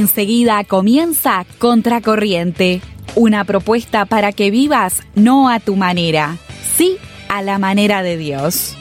Enseguida 0.00 0.64
comienza 0.64 1.44
Contracorriente, 1.58 2.80
una 3.16 3.44
propuesta 3.44 4.06
para 4.06 4.32
que 4.32 4.50
vivas 4.50 5.02
no 5.14 5.50
a 5.50 5.60
tu 5.60 5.76
manera, 5.76 6.38
sí 6.74 6.96
a 7.28 7.42
la 7.42 7.58
manera 7.58 8.02
de 8.02 8.16
Dios. 8.16 8.78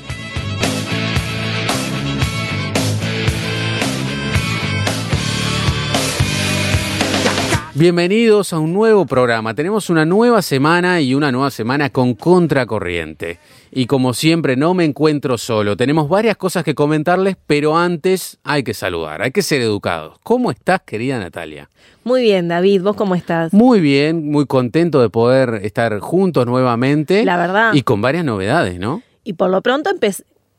Bienvenidos 7.80 8.52
a 8.52 8.60
un 8.60 8.74
nuevo 8.74 9.06
programa. 9.06 9.54
Tenemos 9.54 9.90
una 9.90 10.04
nueva 10.04 10.42
semana 10.42 11.00
y 11.00 11.16
una 11.16 11.32
nueva 11.32 11.50
semana 11.50 11.90
con 11.90 12.14
Contracorriente. 12.14 13.40
Y 13.72 13.86
como 13.86 14.14
siempre, 14.14 14.58
no 14.58 14.74
me 14.74 14.84
encuentro 14.84 15.38
solo. 15.38 15.78
Tenemos 15.78 16.10
varias 16.10 16.36
cosas 16.36 16.66
que 16.66 16.76
comentarles, 16.76 17.38
pero 17.48 17.78
antes 17.78 18.38
hay 18.44 18.64
que 18.64 18.74
saludar, 18.74 19.22
hay 19.22 19.32
que 19.32 19.42
ser 19.42 19.62
educados. 19.62 20.18
¿Cómo 20.24 20.52
estás, 20.52 20.82
querida 20.82 21.20
Natalia? 21.20 21.70
Muy 22.04 22.24
bien, 22.24 22.50
David. 22.50 22.82
¿Vos 22.82 22.98
cómo 22.98 23.16
estás? 23.16 23.54
Muy 23.54 23.80
bien, 23.80 24.30
muy 24.30 24.46
contento 24.46 25.00
de 25.00 25.10
poder 25.10 25.62
estar 25.64 25.98
juntos 26.00 26.46
nuevamente. 26.46 27.24
La 27.24 27.38
verdad. 27.38 27.74
Y 27.74 27.84
con 27.84 28.02
varias 28.02 28.26
novedades, 28.26 28.78
¿no? 28.78 29.04
Y 29.24 29.34
por 29.34 29.50
lo 29.50 29.62
pronto 29.62 29.92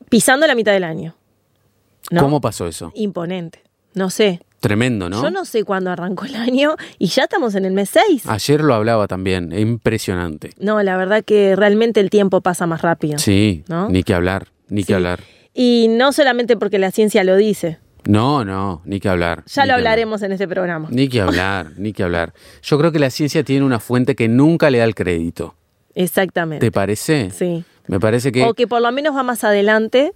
pisando 0.08 0.46
la 0.46 0.54
mitad 0.54 0.72
del 0.72 0.84
año. 0.84 1.14
¿Cómo 2.18 2.40
pasó 2.40 2.66
eso? 2.66 2.92
Imponente. 2.94 3.60
No 3.92 4.08
sé. 4.08 4.40
Tremendo, 4.60 5.08
¿no? 5.08 5.22
Yo 5.22 5.30
no 5.30 5.46
sé 5.46 5.64
cuándo 5.64 5.90
arrancó 5.90 6.26
el 6.26 6.36
año 6.36 6.76
y 6.98 7.06
ya 7.06 7.22
estamos 7.24 7.54
en 7.54 7.64
el 7.64 7.72
mes 7.72 7.90
6. 7.90 8.26
Ayer 8.26 8.60
lo 8.60 8.74
hablaba 8.74 9.08
también, 9.08 9.58
impresionante. 9.58 10.50
No, 10.58 10.82
la 10.82 10.98
verdad 10.98 11.24
que 11.24 11.56
realmente 11.56 12.00
el 12.00 12.10
tiempo 12.10 12.42
pasa 12.42 12.66
más 12.66 12.82
rápido. 12.82 13.18
Sí, 13.18 13.64
¿no? 13.68 13.88
ni 13.88 14.02
que 14.02 14.12
hablar, 14.12 14.48
ni 14.68 14.84
que 14.84 14.94
hablar. 14.94 15.20
Y 15.54 15.88
no 15.88 16.12
solamente 16.12 16.58
porque 16.58 16.78
la 16.78 16.90
ciencia 16.90 17.24
lo 17.24 17.36
dice. 17.36 17.78
No, 18.04 18.44
no, 18.44 18.82
ni 18.84 19.00
que 19.00 19.08
hablar. 19.08 19.44
Ya 19.46 19.66
lo 19.66 19.74
hablaremos 19.74 20.22
en 20.22 20.32
este 20.32 20.46
programa. 20.46 20.88
Ni 20.90 21.08
que 21.08 21.20
hablar, 21.20 21.72
ni 21.76 21.92
que 21.92 22.02
hablar. 22.02 22.34
Yo 22.62 22.78
creo 22.78 22.92
que 22.92 22.98
la 22.98 23.10
ciencia 23.10 23.42
tiene 23.42 23.64
una 23.64 23.80
fuente 23.80 24.14
que 24.14 24.28
nunca 24.28 24.70
le 24.70 24.78
da 24.78 24.84
el 24.84 24.94
crédito. 24.94 25.54
Exactamente. 25.94 26.64
¿Te 26.66 26.70
parece? 26.70 27.30
Sí. 27.30 27.64
Me 27.86 27.98
parece 27.98 28.30
que... 28.30 28.44
O 28.44 28.54
que 28.54 28.66
por 28.66 28.80
lo 28.80 28.92
menos 28.92 29.16
va 29.16 29.22
más 29.22 29.42
adelante 29.42 30.12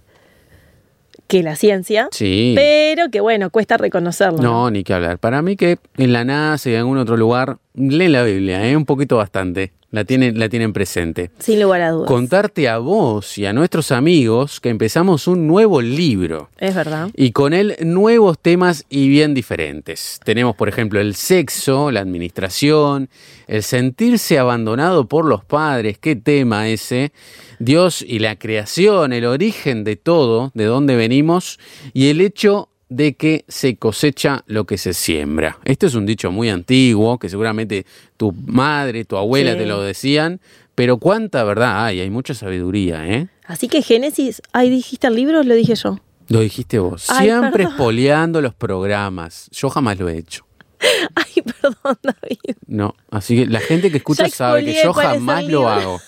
que 1.27 1.43
la 1.43 1.55
ciencia, 1.55 2.07
sí. 2.11 2.53
pero 2.55 3.09
que 3.09 3.19
bueno, 3.19 3.49
cuesta 3.49 3.77
reconocerlo. 3.77 4.41
No, 4.41 4.69
ni 4.69 4.83
que 4.83 4.93
hablar. 4.93 5.17
Para 5.17 5.41
mí 5.41 5.55
que 5.55 5.77
en 5.97 6.13
la 6.13 6.23
NASA 6.23 6.69
y 6.69 6.73
en 6.73 6.79
algún 6.79 6.97
otro 6.97 7.17
lugar, 7.17 7.57
leen 7.73 8.11
la 8.11 8.23
Biblia, 8.23 8.67
¿eh? 8.67 8.75
un 8.75 8.85
poquito 8.85 9.17
bastante. 9.17 9.73
La 9.95 10.03
tienen, 10.03 10.37
la 10.37 10.49
tienen 10.49 10.73
presente. 10.73 11.31
Sin 11.39 11.61
lugar 11.61 11.79
a 11.79 11.91
dudas. 11.91 12.09
Contarte 12.09 12.67
a 12.67 12.79
vos 12.79 13.37
y 13.37 13.45
a 13.45 13.53
nuestros 13.53 13.93
amigos 13.93 14.59
que 14.59 14.67
empezamos 14.67 15.25
un 15.25 15.47
nuevo 15.47 15.81
libro. 15.81 16.49
Es 16.57 16.75
verdad. 16.75 17.11
Y 17.15 17.31
con 17.31 17.53
él 17.53 17.77
nuevos 17.79 18.37
temas 18.37 18.83
y 18.89 19.07
bien 19.07 19.33
diferentes. 19.33 20.19
Tenemos, 20.25 20.53
por 20.57 20.67
ejemplo, 20.67 20.99
el 20.99 21.15
sexo, 21.15 21.91
la 21.91 22.01
administración, 22.01 23.07
el 23.47 23.63
sentirse 23.63 24.37
abandonado 24.37 25.07
por 25.07 25.23
los 25.23 25.45
padres. 25.45 25.97
¿Qué 25.97 26.17
tema 26.17 26.67
ese? 26.67 27.13
Dios 27.59 28.01
y 28.05 28.19
la 28.19 28.35
creación, 28.35 29.13
el 29.13 29.23
origen 29.23 29.85
de 29.85 29.95
todo, 29.95 30.51
de 30.55 30.65
dónde 30.65 30.97
venimos 30.97 31.57
y 31.93 32.09
el 32.09 32.19
hecho 32.19 32.67
de 32.89 33.15
que 33.15 33.45
se 33.47 33.77
cosecha 33.77 34.43
lo 34.47 34.65
que 34.65 34.77
se 34.77 34.93
siembra. 34.93 35.57
Este 35.65 35.87
es 35.87 35.95
un 35.95 36.05
dicho 36.05 36.31
muy 36.31 36.49
antiguo, 36.49 37.17
que 37.17 37.29
seguramente 37.29 37.85
tu 38.17 38.31
madre, 38.31 39.05
tu 39.05 39.17
abuela 39.17 39.57
te 39.57 39.65
lo 39.65 39.81
decían, 39.81 40.39
pero 40.75 40.97
cuánta 40.97 41.43
verdad 41.43 41.85
hay, 41.85 42.01
hay 42.01 42.09
mucha 42.09 42.33
sabiduría, 42.33 43.07
¿eh? 43.07 43.27
Así 43.45 43.67
que 43.67 43.81
Génesis, 43.81 44.41
ahí 44.53 44.69
dijiste 44.69 45.07
el 45.07 45.15
libro, 45.15 45.43
lo 45.43 45.55
dije 45.55 45.75
yo. 45.75 45.99
Lo 46.27 46.39
dijiste 46.39 46.79
vos. 46.79 47.03
Siempre 47.03 47.65
espoleando 47.65 48.41
los 48.41 48.53
programas. 48.53 49.47
Yo 49.51 49.69
jamás 49.69 49.99
lo 49.99 50.09
he 50.09 50.17
hecho. 50.17 50.45
Ay, 51.15 51.43
perdón, 51.43 51.97
David. 52.01 52.57
No, 52.67 52.95
así 53.11 53.35
que 53.37 53.45
la 53.45 53.59
gente 53.59 53.91
que 53.91 53.97
escucha 53.97 54.27
sabe 54.29 54.65
que 54.65 54.81
yo 54.81 54.93
jamás 54.93 55.45
lo 55.45 55.69
hago. 55.69 55.99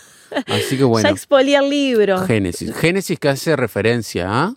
Así 0.47 0.77
que 0.77 0.83
bueno. 0.83 1.07
Ya 1.07 1.13
expolié 1.13 1.57
el 1.57 1.69
libro. 1.69 2.25
Génesis. 2.25 2.75
Génesis 2.75 3.19
que 3.19 3.29
hace 3.29 3.55
referencia 3.55 4.27
a. 4.29 4.55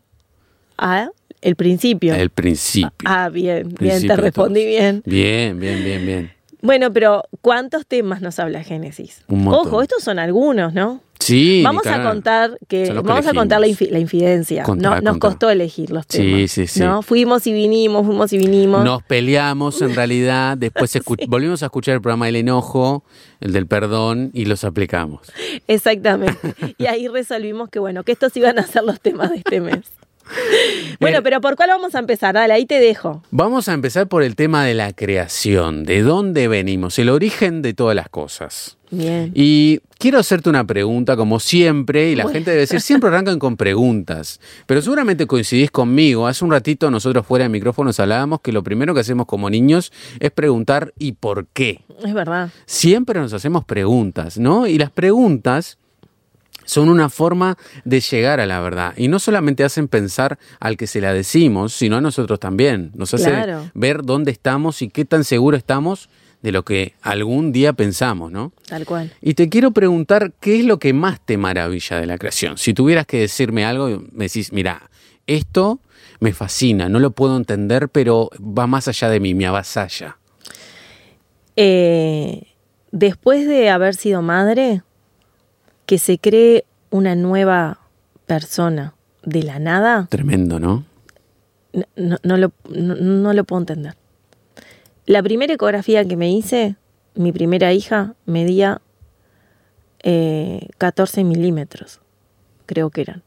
A 0.79 1.11
el 1.41 1.57
principio. 1.57 2.15
El 2.15 2.31
principio. 2.31 2.91
Ah, 3.05 3.29
bien, 3.29 3.75
bien, 3.79 4.07
te 4.07 4.17
respondí 4.17 4.65
bien. 4.65 5.03
Bien, 5.05 5.59
bien, 5.59 5.85
bien, 5.85 6.07
bien. 6.07 6.33
Bueno, 6.63 6.93
pero 6.93 7.25
¿cuántos 7.41 7.87
temas 7.87 8.21
nos 8.21 8.39
habla 8.39 8.63
Génesis? 8.63 9.25
Ojo, 9.29 9.83
estos 9.83 10.03
son 10.03 10.19
algunos, 10.19 10.75
¿no? 10.75 11.01
Sí. 11.19 11.63
Vamos 11.63 11.87
a 11.87 12.03
contar 12.03 12.59
que, 12.67 12.93
vamos 12.93 13.27
a 13.27 13.35
contar 13.35 13.61
la, 13.61 13.67
infidencia. 13.69 14.65
no, 14.67 15.01
nos 15.01 15.19
costó 15.19 15.51
elegir 15.51 15.91
los 15.91 16.07
temas. 16.07 16.51
Sí, 16.51 16.67
sí, 16.67 16.67
sí. 16.67 16.81
¿no? 16.81 17.03
Fuimos 17.03 17.47
y 17.47 17.53
vinimos, 17.53 18.07
fuimos 18.07 18.33
y 18.33 18.39
vinimos. 18.39 18.85
Nos 18.85 19.03
peleamos 19.03 19.81
en 19.83 19.95
realidad, 19.95 20.57
después 20.57 20.99
volvimos 21.29 21.63
a 21.63 21.67
escuchar 21.67 21.95
el 21.95 22.01
programa 22.01 22.27
del 22.27 22.37
enojo, 22.37 23.05
el 23.41 23.53
del 23.53 23.67
perdón 23.67 24.31
y 24.33 24.47
los 24.47 24.65
aplicamos. 24.65 25.31
Exactamente. 25.67 26.55
y 26.79 26.87
ahí 26.87 27.07
resolvimos 27.07 27.69
que 27.69 27.79
bueno, 27.79 28.03
que 28.03 28.13
estos 28.13 28.35
iban 28.37 28.59
a 28.59 28.67
ser 28.67 28.85
los 28.85 29.01
temas 29.01 29.31
de 29.31 29.37
este 29.37 29.61
mes. 29.61 29.81
Bueno, 31.01 31.23
pero 31.23 31.41
¿por 31.41 31.57
cuál 31.57 31.71
vamos 31.71 31.95
a 31.95 31.99
empezar? 31.99 32.35
Dale, 32.35 32.53
ahí 32.53 32.67
te 32.67 32.79
dejo. 32.79 33.23
Vamos 33.31 33.69
a 33.69 33.73
empezar 33.73 34.07
por 34.07 34.23
el 34.23 34.37
tema 34.37 34.65
de 34.65 34.75
la 34.75 34.93
creación, 34.93 35.85
de 35.85 36.03
dónde 36.03 36.47
venimos, 36.47 36.99
el 36.99 37.09
origen 37.09 37.63
de 37.63 37.73
todas 37.73 37.97
las 37.97 38.09
cosas. 38.09 38.77
Bien. 38.91 39.31
Y 39.35 39.81
quiero 39.99 40.19
hacerte 40.19 40.51
una 40.51 40.67
pregunta, 40.67 41.17
como 41.17 41.39
siempre, 41.39 42.11
y 42.11 42.17
la 42.17 42.29
gente 42.29 42.51
debe 42.51 42.63
decir, 42.63 42.81
siempre 42.81 43.09
arrancan 43.09 43.39
con 43.39 43.57
preguntas, 43.57 44.41
pero 44.67 44.83
seguramente 44.83 45.27
coincidís 45.27 45.71
conmigo. 45.71 46.27
Hace 46.27 46.45
un 46.45 46.51
ratito 46.51 46.91
nosotros 46.91 47.25
fuera 47.25 47.45
de 47.45 47.51
micrófonos 47.51 48.01
hablábamos 48.01 48.41
que 48.41 48.53
lo 48.53 48.63
primero 48.63 48.93
que 48.93 49.01
hacemos 49.01 49.27
como 49.27 49.49
niños 49.49 49.93
es 50.19 50.31
preguntar 50.33 50.93
¿y 50.99 51.13
por 51.13 51.47
qué? 51.47 51.85
Es 52.05 52.13
verdad. 52.13 52.51
Siempre 52.67 53.21
nos 53.21 53.33
hacemos 53.33 53.65
preguntas, 53.65 54.39
¿no? 54.39 54.67
Y 54.67 54.77
las 54.77 54.91
preguntas 54.91 55.79
son 56.71 56.89
una 56.89 57.09
forma 57.09 57.59
de 57.85 57.99
llegar 58.01 58.39
a 58.39 58.47
la 58.47 58.61
verdad. 58.61 58.95
Y 58.97 59.09
no 59.09 59.19
solamente 59.19 59.65
hacen 59.65 59.89
pensar 59.89 60.39
al 60.61 60.77
que 60.77 60.87
se 60.87 61.01
la 61.01 61.13
decimos, 61.13 61.73
sino 61.73 61.97
a 61.97 62.01
nosotros 62.01 62.39
también. 62.39 62.93
Nos 62.95 63.13
hace 63.13 63.33
ver 63.75 64.05
dónde 64.05 64.31
estamos 64.31 64.81
y 64.81 64.89
qué 64.89 65.05
tan 65.05 65.25
seguro 65.25 65.57
estamos 65.57 66.09
de 66.43 66.53
lo 66.53 66.65
que 66.65 66.95
algún 67.03 67.51
día 67.51 67.73
pensamos, 67.73 68.31
¿no? 68.31 68.53
Tal 68.69 68.87
cual. 68.87 69.13
Y 69.21 69.35
te 69.35 69.49
quiero 69.49 69.73
preguntar, 69.73 70.33
¿qué 70.39 70.61
es 70.61 70.65
lo 70.65 70.79
que 70.79 70.93
más 70.93 71.21
te 71.21 71.37
maravilla 71.37 71.99
de 71.99 72.07
la 72.07 72.19
creación? 72.19 72.57
Si 72.57 72.73
tuvieras 72.73 73.05
que 73.05 73.19
decirme 73.19 73.65
algo, 73.65 74.05
me 74.13 74.27
decís, 74.27 74.53
mira, 74.53 74.91
esto 75.27 75.81
me 76.21 76.33
fascina, 76.33 76.89
no 76.89 77.01
lo 77.01 77.11
puedo 77.11 77.37
entender, 77.37 77.89
pero 77.89 78.31
va 78.41 78.69
más 78.69 78.87
allá 78.87 79.09
de 79.09 79.19
mí, 79.19 79.35
me 79.35 79.47
avasalla. 79.47 80.19
Eh, 81.57 82.45
después 82.93 83.49
de 83.49 83.71
haber 83.71 83.97
sido 83.97 84.23
madre, 84.23 84.83
que 85.91 85.99
se 85.99 86.21
cree 86.21 86.67
una 86.91 87.17
nueva 87.17 87.81
persona 88.27 88.95
de 89.25 89.43
la 89.43 89.59
nada. 89.59 90.07
Tremendo, 90.09 90.61
¿no? 90.61 90.85
No, 91.97 92.37
lo, 92.37 92.53
no, 92.69 93.33
lo, 93.33 93.43
puedo 93.43 93.63
entender. 93.63 93.97
La 95.07 95.21
primera 95.21 95.53
ecografía 95.53 96.05
que 96.05 96.17
me 96.17 96.31
hice, 96.31 96.77
mi 97.17 97.33
primera 97.33 97.73
hija 97.73 98.15
medía 98.25 98.81
14 100.79 101.21
eh, 101.21 101.25
milímetros, 101.25 101.99
creo 102.67 102.91
que 102.91 103.01
eran. 103.01 103.25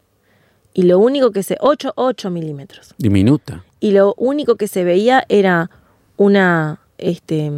Y 0.73 0.83
lo 0.83 0.99
único 0.99 1.31
que 1.31 1.43
se... 1.43 1.57
8, 1.59 1.91
8 1.97 2.29
milímetros. 2.29 2.95
Diminuta. 2.97 3.65
Y 3.81 3.91
lo 3.91 4.13
único 4.15 4.55
que 4.55 4.69
se 4.69 4.85
veía 4.85 5.25
era 5.27 5.69
una, 6.15 6.79
este, 6.97 7.51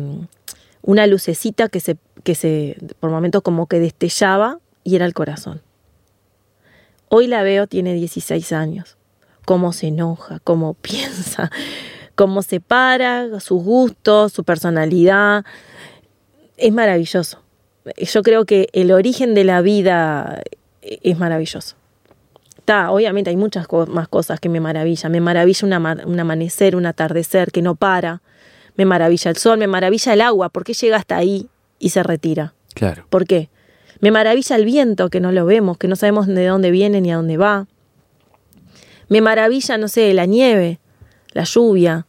una 0.81 1.05
lucecita 1.05 1.69
que 1.69 1.79
se, 1.79 1.97
que 2.23 2.33
se, 2.33 2.75
por 2.99 3.11
momentos 3.11 3.43
como 3.43 3.67
que 3.67 3.79
destellaba 3.79 4.61
y 4.85 4.95
era 4.95 5.05
el 5.05 5.13
corazón. 5.13 5.61
Hoy 7.09 7.27
la 7.27 7.43
veo, 7.43 7.67
tiene 7.67 7.93
16 7.93 8.53
años. 8.53 8.97
Cómo 9.43 9.73
se 9.73 9.87
enoja, 9.87 10.39
cómo 10.43 10.73
piensa, 10.81 11.51
cómo 12.15 12.41
se 12.41 12.61
para, 12.61 13.41
sus 13.41 13.61
gustos, 13.61 14.31
su 14.31 14.45
personalidad. 14.45 15.43
Es 16.55 16.71
maravilloso. 16.71 17.41
Yo 17.97 18.23
creo 18.23 18.45
que 18.45 18.69
el 18.73 18.91
origen 18.91 19.33
de 19.33 19.43
la 19.43 19.61
vida 19.61 20.41
es 20.81 21.17
maravilloso. 21.19 21.75
Está, 22.57 22.89
obviamente 22.91 23.29
hay 23.29 23.37
muchas 23.37 23.67
más 23.87 24.07
cosas 24.07 24.39
que 24.39 24.49
me 24.49 24.59
maravillan. 24.59 25.11
Me 25.11 25.19
maravilla 25.19 25.67
un 26.05 26.19
amanecer, 26.19 26.75
un 26.75 26.85
atardecer 26.85 27.51
que 27.51 27.61
no 27.61 27.75
para. 27.75 28.21
Me 28.75 28.85
maravilla 28.85 29.31
el 29.31 29.37
sol, 29.37 29.57
me 29.57 29.67
maravilla 29.67 30.13
el 30.13 30.21
agua. 30.21 30.49
¿Por 30.49 30.63
qué 30.63 30.73
llega 30.73 30.97
hasta 30.97 31.17
ahí 31.17 31.47
y 31.79 31.89
se 31.89 32.01
retira? 32.01 32.53
Claro. 32.73 33.05
¿Por 33.09 33.25
qué? 33.25 33.49
Me 34.05 34.11
maravilla 34.11 34.55
el 34.55 34.65
viento, 34.65 35.09
que 35.09 35.19
no 35.19 35.31
lo 35.31 35.47
vemos, 35.47 35.79
que 35.79 35.87
no 35.87 35.95
sabemos 35.95 36.27
de 36.27 36.45
dónde 36.45 36.69
viene 36.69 37.01
ni 37.01 37.11
a 37.11 37.15
dónde 37.15 37.37
va. 37.37 37.65
Me 39.09 39.19
maravilla, 39.19 39.79
no 39.79 39.87
sé, 39.87 40.13
la 40.13 40.27
nieve, 40.27 40.79
la 41.33 41.43
lluvia, 41.43 42.05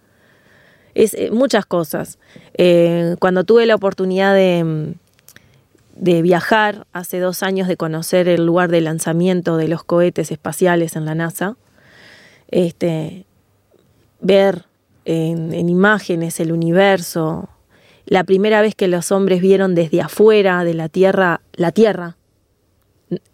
es 0.92 1.14
eh, 1.14 1.30
muchas 1.30 1.64
cosas. 1.64 2.18
Eh, 2.52 3.16
cuando 3.18 3.44
tuve 3.44 3.64
la 3.64 3.74
oportunidad 3.74 4.34
de, 4.34 4.92
de 5.94 6.20
viajar 6.20 6.86
hace 6.92 7.18
dos 7.18 7.42
años, 7.42 7.66
de 7.66 7.78
conocer 7.78 8.28
el 8.28 8.44
lugar 8.44 8.70
de 8.70 8.82
lanzamiento 8.82 9.56
de 9.56 9.68
los 9.68 9.82
cohetes 9.82 10.30
espaciales 10.30 10.96
en 10.96 11.06
la 11.06 11.14
NASA, 11.14 11.56
este, 12.48 13.24
ver 14.20 14.66
en, 15.06 15.54
en 15.54 15.70
imágenes 15.70 16.40
el 16.40 16.52
universo, 16.52 17.48
la 18.06 18.24
primera 18.24 18.60
vez 18.62 18.74
que 18.74 18.88
los 18.88 19.12
hombres 19.12 19.40
vieron 19.40 19.74
desde 19.74 20.00
afuera 20.00 20.64
de 20.64 20.74
la 20.74 20.88
Tierra, 20.88 21.40
la 21.54 21.72
Tierra, 21.72 22.16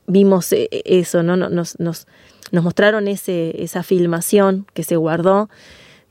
vimos 0.06 0.52
eh, 0.52 0.68
eso, 0.84 1.22
¿no? 1.22 1.36
Nos, 1.36 1.78
nos, 1.78 2.06
nos 2.50 2.64
mostraron 2.64 3.06
ese, 3.08 3.62
esa 3.62 3.82
filmación 3.82 4.66
que 4.74 4.82
se 4.82 4.96
guardó, 4.96 5.48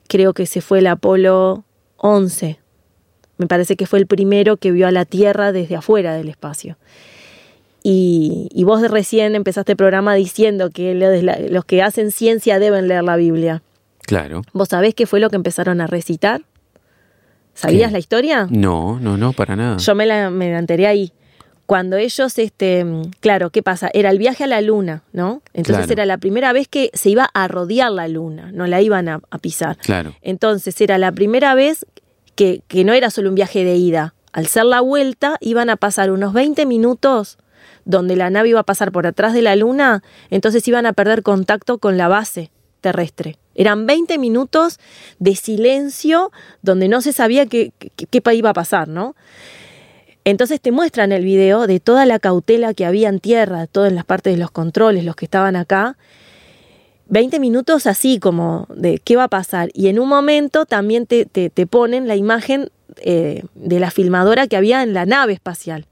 creo 0.08 0.34
que 0.34 0.46
se 0.46 0.62
fue 0.62 0.80
el 0.80 0.88
Apolo 0.88 1.64
11, 1.98 2.60
me 3.38 3.48
parece 3.48 3.76
que 3.76 3.88
fue 3.88 3.98
el 3.98 4.06
primero 4.06 4.58
que 4.58 4.72
vio 4.72 4.88
a 4.88 4.92
la 4.92 5.06
Tierra 5.06 5.52
desde 5.52 5.76
afuera 5.76 6.14
del 6.14 6.30
espacio. 6.30 6.78
Y, 7.82 8.50
y 8.54 8.64
vos 8.64 8.88
recién 8.92 9.34
empezaste 9.34 9.72
el 9.72 9.78
programa 9.78 10.14
diciendo 10.14 10.70
que 10.70 10.94
los 11.50 11.66
que 11.66 11.82
hacen 11.82 12.12
ciencia 12.12 12.60
deben 12.60 12.88
leer 12.88 13.04
la 13.04 13.16
Biblia. 13.16 13.64
Claro. 14.04 14.44
¿Vos 14.54 14.70
sabés 14.70 14.94
qué 14.94 15.08
fue 15.08 15.20
lo 15.20 15.32
que 15.32 15.38
empezaron 15.38 15.82
a 15.82 15.88
recitar? 15.88 16.44
¿Sabías 17.54 17.90
¿Qué? 17.90 17.94
la 17.94 18.00
historia? 18.00 18.48
No, 18.50 19.00
no, 19.00 19.18
no, 19.18 19.34
para 19.34 19.56
nada. 19.56 19.78
Yo 19.78 19.96
me 19.96 20.06
la, 20.06 20.30
me 20.30 20.52
la 20.52 20.60
enteré 20.60 20.88
ahí. 20.88 21.14
Cuando 21.66 21.96
ellos, 21.96 22.38
este, 22.38 22.86
claro, 23.22 23.50
¿qué 23.50 23.64
pasa? 23.64 23.90
Era 23.94 24.10
el 24.10 24.18
viaje 24.18 24.44
a 24.44 24.48
la 24.48 24.60
luna, 24.62 25.04
¿no? 25.14 25.42
Entonces 25.54 25.86
Claro. 25.86 25.94
era 25.94 26.06
la 26.06 26.18
primera 26.18 26.52
vez 26.54 26.68
que 26.68 26.90
se 26.94 27.10
iba 27.10 27.30
a 27.34 27.48
rodear 27.48 27.92
la 27.92 28.08
luna, 28.10 28.52
no 28.52 28.68
la 28.68 28.82
iban 28.82 29.08
a, 29.08 29.22
a 29.30 29.38
pisar. 29.38 29.78
Claro. 29.78 30.14
Entonces 30.22 30.80
era 30.82 30.98
la 30.98 31.12
primera 31.14 31.56
vez 31.56 31.86
que, 32.36 32.62
que 32.68 32.84
no 32.84 32.92
era 32.94 33.10
solo 33.10 33.30
un 33.30 33.36
viaje 33.36 33.64
de 33.64 33.76
ida. 33.76 34.16
Al 34.34 34.48
ser 34.48 34.66
la 34.66 34.82
vuelta, 34.82 35.38
iban 35.40 35.70
a 35.70 35.78
pasar 35.78 36.12
unos 36.12 36.34
20 36.34 36.66
minutos 36.66 37.38
donde 37.86 38.16
la 38.16 38.30
nave 38.30 38.50
iba 38.50 38.60
a 38.60 38.64
pasar 38.64 38.92
por 38.92 39.08
atrás 39.08 39.34
de 39.34 39.42
la 39.42 39.56
luna, 39.56 40.04
entonces 40.30 40.68
iban 40.68 40.86
a 40.86 40.94
perder 40.94 41.24
contacto 41.24 41.78
con 41.80 41.98
la 41.98 42.08
base 42.08 42.52
terrestre. 42.82 43.38
Eran 43.56 43.86
20 43.86 44.18
minutos 44.18 44.80
de 45.20 45.36
silencio 45.36 46.32
donde 46.62 46.88
no 46.88 47.02
se 47.02 47.14
sabía 47.14 47.46
qué, 47.46 47.74
iba 48.34 48.50
a 48.50 48.54
pasar, 48.54 48.88
¿no? 48.88 49.16
Entonces 50.24 50.62
te 50.62 50.72
muestran 50.72 51.12
el 51.12 51.24
video 51.24 51.68
de 51.68 51.80
toda 51.80 52.06
la 52.06 52.20
cautela 52.20 52.74
que 52.74 52.86
había 52.86 53.10
en 53.10 53.20
tierra, 53.20 53.68
todas 53.68 53.92
las 53.92 54.06
partes 54.06 54.34
de 54.34 54.40
los 54.40 54.52
controles, 54.52 55.04
los 55.04 55.16
que 55.16 55.26
estaban 55.26 55.56
acá. 55.56 55.98
20 57.08 57.40
minutos 57.40 57.88
así 57.88 58.20
como 58.20 58.68
de 58.70 59.00
qué 59.00 59.16
va 59.16 59.26
a 59.26 59.28
pasar. 59.28 59.70
Y 59.74 59.88
en 59.88 60.00
un 60.00 60.08
momento 60.08 60.66
también 60.66 61.08
te, 61.08 61.26
te, 61.26 61.50
te 61.50 61.68
ponen 61.68 62.08
la 62.08 62.16
imagen 62.16 62.70
eh, 62.98 63.44
de 63.56 63.80
la 63.80 63.90
filmadora 63.90 64.48
que 64.48 64.58
había 64.58 64.84
en 64.84 64.94
la 64.94 65.06
nave 65.06 65.34
espacial. 65.34 65.88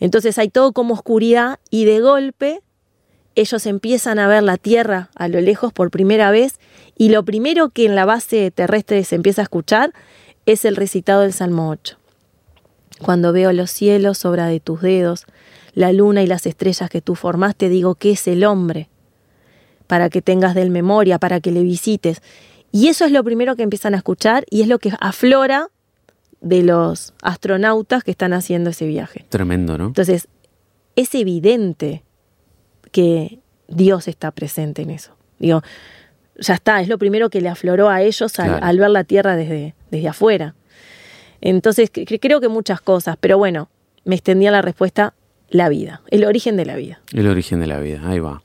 Entonces 0.00 0.38
hay 0.38 0.48
todo 0.48 0.72
como 0.72 0.94
oscuridad 0.94 1.58
y 1.70 1.84
de 1.84 2.00
golpe 2.00 2.60
ellos 3.34 3.66
empiezan 3.66 4.18
a 4.18 4.28
ver 4.28 4.42
la 4.42 4.56
Tierra 4.56 5.10
a 5.14 5.28
lo 5.28 5.40
lejos 5.40 5.72
por 5.72 5.90
primera 5.90 6.30
vez 6.30 6.58
y 7.02 7.08
lo 7.08 7.24
primero 7.24 7.70
que 7.70 7.84
en 7.84 7.96
la 7.96 8.04
base 8.04 8.52
terrestre 8.52 9.02
se 9.02 9.16
empieza 9.16 9.42
a 9.42 9.46
escuchar 9.50 9.92
es 10.46 10.64
el 10.64 10.76
recitado 10.76 11.22
del 11.22 11.32
Salmo 11.32 11.68
8. 11.68 11.98
Cuando 13.04 13.32
veo 13.32 13.52
los 13.52 13.72
cielos, 13.72 14.24
obra 14.24 14.46
de 14.46 14.60
tus 14.60 14.82
dedos, 14.82 15.26
la 15.74 15.92
luna 15.92 16.22
y 16.22 16.28
las 16.28 16.46
estrellas 16.46 16.88
que 16.88 17.00
tú 17.00 17.16
formaste, 17.16 17.68
digo 17.68 17.96
que 17.96 18.12
es 18.12 18.28
el 18.28 18.44
hombre, 18.44 18.88
para 19.88 20.10
que 20.10 20.22
tengas 20.22 20.54
de 20.54 20.62
él 20.62 20.70
memoria, 20.70 21.18
para 21.18 21.40
que 21.40 21.50
le 21.50 21.64
visites. 21.64 22.22
Y 22.70 22.86
eso 22.86 23.04
es 23.04 23.10
lo 23.10 23.24
primero 23.24 23.56
que 23.56 23.64
empiezan 23.64 23.94
a 23.94 23.96
escuchar 23.96 24.44
y 24.48 24.62
es 24.62 24.68
lo 24.68 24.78
que 24.78 24.92
aflora 25.00 25.70
de 26.40 26.62
los 26.62 27.14
astronautas 27.20 28.04
que 28.04 28.12
están 28.12 28.32
haciendo 28.32 28.70
ese 28.70 28.86
viaje. 28.86 29.26
Tremendo, 29.28 29.76
¿no? 29.76 29.86
Entonces, 29.86 30.28
es 30.94 31.12
evidente 31.16 32.04
que 32.92 33.40
Dios 33.66 34.06
está 34.06 34.30
presente 34.30 34.82
en 34.82 34.90
eso. 34.90 35.16
Digo, 35.40 35.62
ya 36.38 36.54
está, 36.54 36.80
es 36.80 36.88
lo 36.88 36.98
primero 36.98 37.30
que 37.30 37.40
le 37.40 37.48
afloró 37.48 37.88
a 37.88 38.02
ellos 38.02 38.38
al, 38.38 38.46
Claro. 38.48 38.64
al 38.66 38.78
ver 38.78 38.90
la 38.90 39.04
Tierra 39.04 39.36
desde, 39.36 39.74
desde 39.90 40.08
afuera. 40.08 40.54
Entonces, 41.40 41.92
cre- 41.92 42.18
creo 42.20 42.40
que 42.40 42.48
muchas 42.48 42.80
cosas, 42.80 43.16
pero 43.20 43.36
bueno, 43.38 43.68
me 44.04 44.14
extendía 44.14 44.50
la 44.50 44.62
respuesta, 44.62 45.14
la 45.50 45.68
vida, 45.68 46.00
el 46.08 46.24
origen 46.24 46.56
de 46.56 46.64
la 46.64 46.76
vida. 46.76 47.00
El 47.12 47.26
origen 47.28 47.60
de 47.60 47.66
la 47.66 47.78
vida, 47.78 48.00
ahí 48.04 48.18
va. 48.18 48.42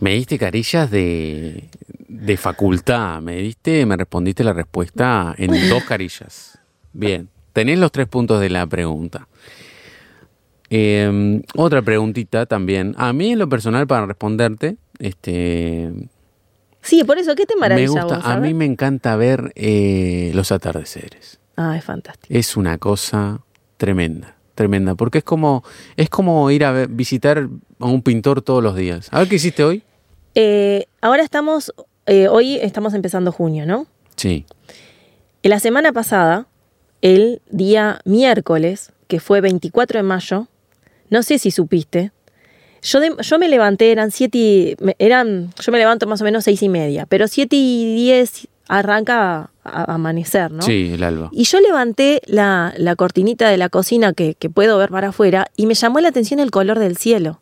Me 0.00 0.12
diste 0.14 0.38
carillas 0.38 0.90
de, 0.90 1.68
de 2.08 2.36
facultad, 2.36 3.20
me 3.22 3.36
diste, 3.36 3.86
me 3.86 3.96
respondiste 3.96 4.42
la 4.44 4.52
respuesta 4.52 5.34
en 5.38 5.50
dos 5.70 5.84
carillas. 5.84 6.58
Bien, 6.92 7.28
tenés 7.52 7.78
los 7.78 7.92
tres 7.92 8.08
puntos 8.08 8.40
de 8.40 8.50
la 8.50 8.66
pregunta. 8.66 9.28
Eh, 10.70 11.42
otra 11.54 11.82
preguntita 11.82 12.46
también. 12.46 12.94
A 12.98 13.12
mí 13.12 13.32
en 13.32 13.38
lo 13.38 13.48
personal 13.48 13.86
para 13.86 14.06
responderte, 14.06 14.76
este, 14.98 15.90
Sí, 16.82 17.04
por 17.04 17.18
eso, 17.18 17.34
¿qué 17.34 17.46
te 17.46 17.54
me 17.54 17.60
maravilla 17.60 17.88
gusta, 17.88 18.16
vos? 18.16 18.24
a 18.24 18.36
mí 18.38 18.54
me 18.54 18.64
encanta 18.64 19.14
ver 19.16 19.52
eh, 19.54 20.32
los 20.34 20.52
atardeceres. 20.52 21.38
Ah, 21.56 21.76
es 21.76 21.84
fantástico. 21.84 22.26
Es 22.36 22.56
una 22.56 22.78
cosa 22.78 23.40
tremenda, 23.76 24.36
tremenda, 24.54 24.94
porque 24.94 25.18
es 25.18 25.24
como, 25.24 25.62
es 25.96 26.10
como 26.10 26.50
ir 26.50 26.64
a 26.64 26.86
visitar 26.86 27.48
a 27.78 27.86
un 27.86 28.02
pintor 28.02 28.42
todos 28.42 28.62
los 28.62 28.74
días. 28.76 29.08
A 29.12 29.20
ver 29.20 29.28
qué 29.28 29.36
hiciste 29.36 29.62
hoy. 29.64 29.82
Eh, 30.34 30.86
ahora 31.00 31.22
estamos, 31.22 31.72
eh, 32.06 32.28
hoy 32.28 32.56
estamos 32.56 32.94
empezando 32.94 33.32
junio, 33.32 33.66
¿no? 33.66 33.86
Sí, 34.16 34.44
La 35.42 35.58
semana 35.58 35.92
pasada, 35.92 36.46
el 37.00 37.42
día 37.50 38.00
miércoles, 38.04 38.92
que 39.08 39.20
fue 39.20 39.40
24 39.40 39.98
de 39.98 40.02
mayo, 40.04 40.48
no 41.10 41.22
sé 41.22 41.38
si 41.38 41.50
supiste, 41.50 42.12
yo, 42.82 43.00
de- 43.00 43.14
yo 43.20 43.38
me 43.38 43.48
levanté, 43.48 43.90
eran 43.92 44.10
siete 44.10 44.36
y, 44.38 44.76
eran, 44.98 45.52
yo 45.64 45.72
me 45.72 45.78
levanto 45.78 46.06
más 46.06 46.20
o 46.20 46.24
menos 46.24 46.44
seis 46.44 46.62
y 46.62 46.68
media, 46.68 47.06
pero 47.06 47.28
siete 47.28 47.56
y 47.56 47.94
diez 47.94 48.48
arranca 48.68 49.50
a, 49.64 49.82
a 49.92 49.94
amanecer, 49.94 50.50
¿no? 50.50 50.62
sí, 50.62 50.90
el 50.94 51.02
alba. 51.02 51.28
Y 51.32 51.44
yo 51.44 51.60
levanté 51.60 52.20
la, 52.26 52.72
la 52.76 52.96
cortinita 52.96 53.48
de 53.48 53.56
la 53.56 53.68
cocina 53.68 54.12
que, 54.12 54.34
que 54.34 54.48
puedo 54.50 54.78
ver 54.78 54.90
para 54.90 55.08
afuera 55.08 55.46
y 55.56 55.66
me 55.66 55.74
llamó 55.74 56.00
la 56.00 56.08
atención 56.08 56.40
el 56.40 56.50
color 56.50 56.78
del 56.78 56.96
cielo. 56.96 57.40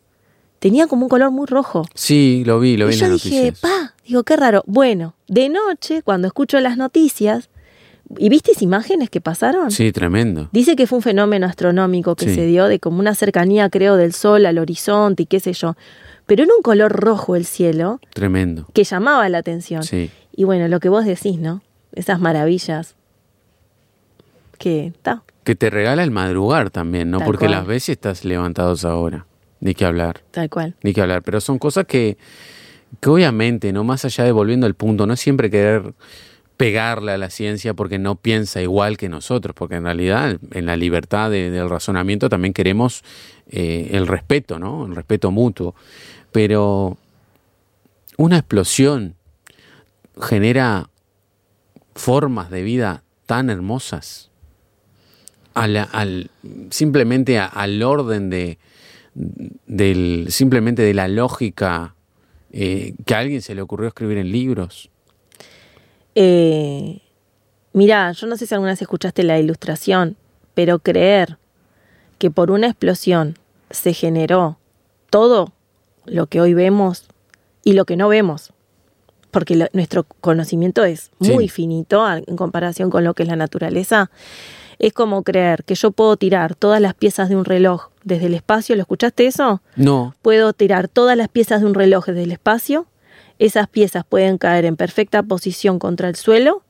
Tenía 0.59 0.85
como 0.87 1.03
un 1.05 1.09
color 1.09 1.31
muy 1.31 1.47
rojo. 1.47 1.85
Sí, 1.95 2.43
lo 2.45 2.59
vi, 2.59 2.77
lo 2.77 2.85
vi 2.87 2.91
Y 2.91 2.95
en 2.95 2.99
yo 2.99 3.07
las 3.07 3.23
dije, 3.23 3.45
noticias. 3.45 3.59
pa, 3.61 3.93
digo, 4.05 4.23
qué 4.23 4.35
raro. 4.35 4.63
Bueno, 4.67 5.15
de 5.27 5.49
noche, 5.49 6.03
cuando 6.03 6.27
escucho 6.27 6.59
las 6.59 6.77
noticias, 6.77 7.49
¿y 8.17 8.29
viste 8.29 8.51
esas 8.51 8.63
imágenes 8.63 9.09
que 9.09 9.21
pasaron? 9.21 9.71
Sí, 9.71 9.91
tremendo. 9.91 10.49
Dice 10.51 10.75
que 10.75 10.87
fue 10.87 10.97
un 10.97 11.01
fenómeno 11.03 11.45
astronómico 11.45 12.15
que 12.15 12.29
Sí. 12.29 12.35
se 12.35 12.45
dio 12.45 12.67
de 12.67 12.79
como 12.79 12.99
una 12.99 13.15
cercanía, 13.15 13.69
creo, 13.69 13.97
del 13.97 14.13
sol 14.13 14.45
al 14.45 14.57
horizonte 14.57 15.23
y 15.23 15.25
qué 15.25 15.39
sé 15.39 15.53
yo. 15.53 15.75
Pero 16.25 16.43
era 16.43 16.53
un 16.55 16.61
color 16.61 16.91
rojo 16.91 17.35
el 17.35 17.45
cielo 17.45 17.99
Tremendo. 18.13 18.67
que 18.73 18.83
llamaba 18.83 19.27
la 19.29 19.39
atención. 19.39 19.83
Sí. 19.83 20.09
Y 20.35 20.43
bueno, 20.45 20.67
lo 20.67 20.79
que 20.79 20.89
vos 20.89 21.03
decís, 21.05 21.37
¿no? 21.39 21.61
Esas 21.93 22.19
maravillas 22.21 22.95
que 24.57 24.87
está. 24.87 25.23
Que 25.43 25.55
te 25.55 25.69
regala 25.69 26.03
el 26.03 26.11
madrugar 26.11 26.69
también, 26.69 27.09
¿no? 27.11 27.17
Tal 27.17 27.25
Porque 27.25 27.45
cual. 27.45 27.51
las 27.51 27.65
veces 27.67 27.89
estás 27.89 28.23
levantados 28.25 28.85
ahora. 28.85 29.25
Ni 29.59 29.73
que 29.75 29.85
hablar, 29.85 30.21
Tal 30.31 30.49
cual. 30.49 30.75
ni 30.83 30.93
que 30.93 31.01
hablar. 31.01 31.21
Pero 31.23 31.41
son 31.41 31.59
cosas 31.59 31.85
que, 31.85 32.17
que 32.99 33.09
obviamente, 33.09 33.71
¿no? 33.73 33.83
Más 33.83 34.05
allá 34.05 34.23
de 34.23 34.31
volviendo 34.31 34.65
al 34.67 34.73
punto, 34.75 35.05
no 35.05 35.15
siempre 35.15 35.49
querer 35.51 35.93
pegarle 36.61 37.11
a 37.11 37.17
la 37.17 37.31
ciencia 37.31 37.73
porque 37.73 37.97
no 37.97 38.17
piensa 38.17 38.61
igual 38.61 38.95
que 38.95 39.09
nosotros, 39.09 39.55
porque 39.55 39.77
en 39.77 39.83
realidad 39.85 40.37
en 40.51 40.65
la 40.67 40.75
libertad 40.77 41.31
de- 41.31 41.49
del 41.49 41.67
razonamiento 41.71 42.29
también 42.29 42.53
queremos 42.53 43.03
eh, 43.49 43.89
el 43.93 44.05
respeto, 44.05 44.59
¿no? 44.59 44.85
El 44.85 44.95
respeto 44.95 45.31
mutuo. 45.31 45.73
Pero 46.31 46.99
una 48.17 48.37
explosión 48.37 49.15
genera 50.21 50.87
formas 51.95 52.51
de 52.51 52.61
vida 52.61 53.01
tan 53.25 53.49
hermosas 53.49 54.29
al, 55.55 56.29
simplemente 56.69 57.39
al 57.39 57.81
orden 57.81 58.29
de 58.29 58.59
del 59.65 60.27
simplemente 60.29 60.83
de 60.83 60.93
la 60.93 61.07
lógica 61.07 61.95
eh, 62.51 62.93
que 63.05 63.15
a 63.15 63.19
alguien 63.19 63.41
se 63.41 63.55
le 63.55 63.63
ocurrió 63.63 63.87
escribir 63.87 64.19
en 64.19 64.31
libros 64.31 64.91
Eh, 66.15 67.01
mirá, 67.73 68.11
yo 68.11 68.27
no 68.27 68.37
sé 68.37 68.45
si 68.45 68.53
alguna 68.53 68.71
vez 68.71 68.81
escuchaste 68.81 69.23
la 69.23 69.39
ilustración, 69.39 70.17
pero 70.53 70.79
creer 70.79 71.37
que 72.17 72.29
por 72.31 72.51
una 72.51 72.67
explosión 72.67 73.37
se 73.69 73.93
generó 73.93 74.57
todo 75.09 75.53
lo 76.05 76.27
que 76.27 76.41
hoy 76.41 76.53
vemos 76.53 77.05
y 77.63 77.73
lo 77.73 77.85
que 77.85 77.95
no 77.95 78.07
vemos, 78.09 78.51
porque 79.31 79.55
lo- 79.55 79.67
nuestro 79.73 80.03
conocimiento 80.03 80.83
es 80.83 81.11
muy 81.19 81.47
Sí. 81.47 81.53
finito 81.55 82.05
en 82.13 82.35
comparación 82.35 82.89
con 82.89 83.03
lo 83.03 83.13
que 83.13 83.23
es 83.23 83.29
la 83.29 83.35
naturaleza, 83.35 84.11
es 84.79 84.93
como 84.93 85.23
creer 85.23 85.63
que 85.63 85.75
yo 85.75 85.91
puedo 85.91 86.17
tirar 86.17 86.55
todas 86.55 86.81
las 86.81 86.95
piezas 86.95 87.29
de 87.29 87.35
un 87.35 87.45
reloj 87.45 87.89
desde 88.03 88.25
el 88.25 88.33
espacio, 88.33 88.75
¿lo 88.75 88.81
escuchaste 88.81 89.27
eso? 89.27 89.61
no 89.75 90.15
puedo 90.21 90.53
tirar 90.53 90.87
todas 90.87 91.15
las 91.15 91.27
piezas 91.29 91.61
de 91.61 91.67
un 91.67 91.75
reloj 91.75 92.05
desde 92.07 92.23
el 92.23 92.31
espacio, 92.31 92.87
esas 93.45 93.67
piezas 93.67 94.03
pueden 94.07 94.37
caer 94.37 94.65
en 94.65 94.75
perfecta 94.75 95.23
posición 95.23 95.79
contra 95.79 96.07
el 96.09 96.15
suelo, 96.15 96.63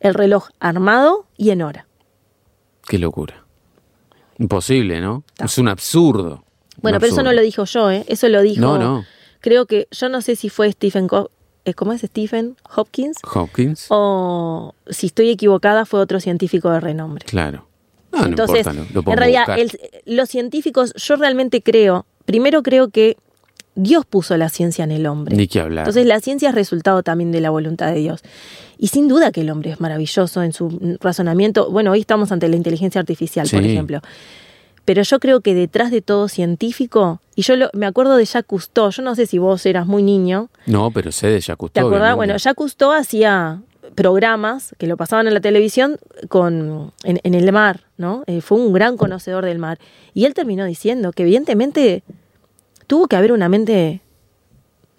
el 0.00 0.14
reloj 0.14 0.48
armado 0.60 1.26
y 1.36 1.50
en 1.50 1.62
hora. 1.62 1.86
qué 2.88 2.98
locura 2.98 3.44
imposible 4.38 5.00
no 5.00 5.22
es 5.44 5.58
un 5.58 5.68
absurdo 5.68 6.44
Bueno, 6.82 6.96
Un 6.96 7.00
pero 7.00 7.12
eso 7.12 7.22
no 7.22 7.32
lo 7.32 7.42
dijo 7.42 7.64
yo, 7.64 7.90
¿eh? 7.90 8.04
eso 8.08 8.28
lo 8.28 8.40
dijo, 8.42 8.60
no 8.60 8.78
no 8.78 9.04
creo 9.40 9.66
que, 9.66 9.86
yo 9.90 10.08
no 10.08 10.20
sé 10.22 10.36
si 10.36 10.48
fue 10.50 10.70
Stephen, 10.72 11.08
Co- 11.08 11.30
eh, 11.64 11.74
¿cómo 11.74 11.92
es 11.92 12.00
Stephen 12.02 12.56
Hopkins? 12.76 13.16
Hopkins. 13.34 13.86
O 13.88 14.74
si 14.88 15.06
estoy 15.06 15.30
equivocada, 15.30 15.84
fue 15.86 16.00
otro 16.00 16.20
científico 16.20 16.70
de 16.70 16.80
renombre. 16.80 17.24
Claro. 17.26 17.66
No, 18.12 18.26
Entonces, 18.26 18.66
no 18.66 18.72
importa, 18.72 18.92
lo, 18.94 19.02
lo 19.02 19.12
en 19.12 19.18
realidad, 19.18 19.58
el- 19.58 19.78
los 20.06 20.28
científicos, 20.28 20.92
yo 20.94 21.16
realmente 21.16 21.62
creo, 21.62 22.04
primero 22.26 22.62
creo 22.62 22.88
que 22.90 23.16
Dios 23.82 24.04
puso 24.06 24.36
la 24.36 24.48
ciencia 24.48 24.84
en 24.84 24.90
el 24.92 25.06
hombre. 25.06 25.36
Ni 25.36 25.46
que 25.48 25.60
hablar. 25.60 25.82
Entonces 25.84 26.06
la 26.06 26.20
ciencia 26.20 26.48
es 26.50 26.54
resultado 26.54 27.02
también 27.02 27.32
de 27.32 27.40
la 27.40 27.50
voluntad 27.50 27.92
de 27.92 27.98
Dios. 28.00 28.22
Y 28.78 28.88
sin 28.88 29.08
duda 29.08 29.30
que 29.32 29.42
el 29.42 29.50
hombre 29.50 29.70
es 29.72 29.80
maravilloso 29.80 30.42
en 30.42 30.52
su 30.52 30.96
razonamiento. 31.00 31.70
Bueno, 31.70 31.92
hoy 31.92 32.00
estamos 32.00 32.32
ante 32.32 32.48
la 32.48 32.56
inteligencia 32.56 32.98
artificial, 33.00 33.46
por 33.50 33.62
ejemplo. 33.62 34.00
Pero 34.86 35.02
yo 35.02 35.20
creo 35.20 35.40
que 35.40 35.54
detrás 35.54 35.90
de 35.90 36.00
todo 36.00 36.26
científico, 36.28 37.20
y 37.36 37.42
yo 37.42 37.54
lo- 37.56 37.68
me 37.74 37.86
acuerdo 37.86 38.16
de 38.16 38.24
Jacques 38.24 38.46
Cousteau, 38.48 38.90
yo 38.90 39.02
no 39.02 39.14
sé 39.14 39.26
si 39.26 39.38
vos 39.38 39.64
eras 39.66 39.86
muy 39.86 40.02
niño, 40.02 40.48
no, 40.66 40.90
pero 40.90 41.12
sé 41.12 41.26
de 41.28 41.40
Jacques 41.40 41.46
¿te 41.56 41.56
Cousteau, 41.56 41.86
acordás? 41.86 42.00
obviamente. 42.14 42.16
Bueno, 42.16 42.36
Jacques 42.38 42.56
Cousteau 42.56 42.92
hacía 42.92 43.60
programas 43.94 44.74
que 44.78 44.86
lo 44.86 44.96
pasaban 44.96 45.26
en 45.28 45.34
la 45.34 45.40
televisión 45.40 45.98
con, 46.28 46.92
en, 47.04 47.20
en 47.22 47.34
el 47.34 47.52
mar, 47.52 47.82
¿no? 47.98 48.24
Eh, 48.26 48.40
fue 48.40 48.58
un 48.58 48.72
gran 48.72 48.96
conocedor 48.96 49.44
del 49.44 49.58
mar. 49.58 49.78
Y 50.14 50.24
él 50.24 50.34
terminó 50.34 50.64
diciendo 50.64 51.12
que 51.12 51.22
evidentemente 51.24 52.02
tuvo 52.90 53.06
que 53.06 53.14
haber 53.14 53.30
una 53.30 53.48
mente 53.48 54.00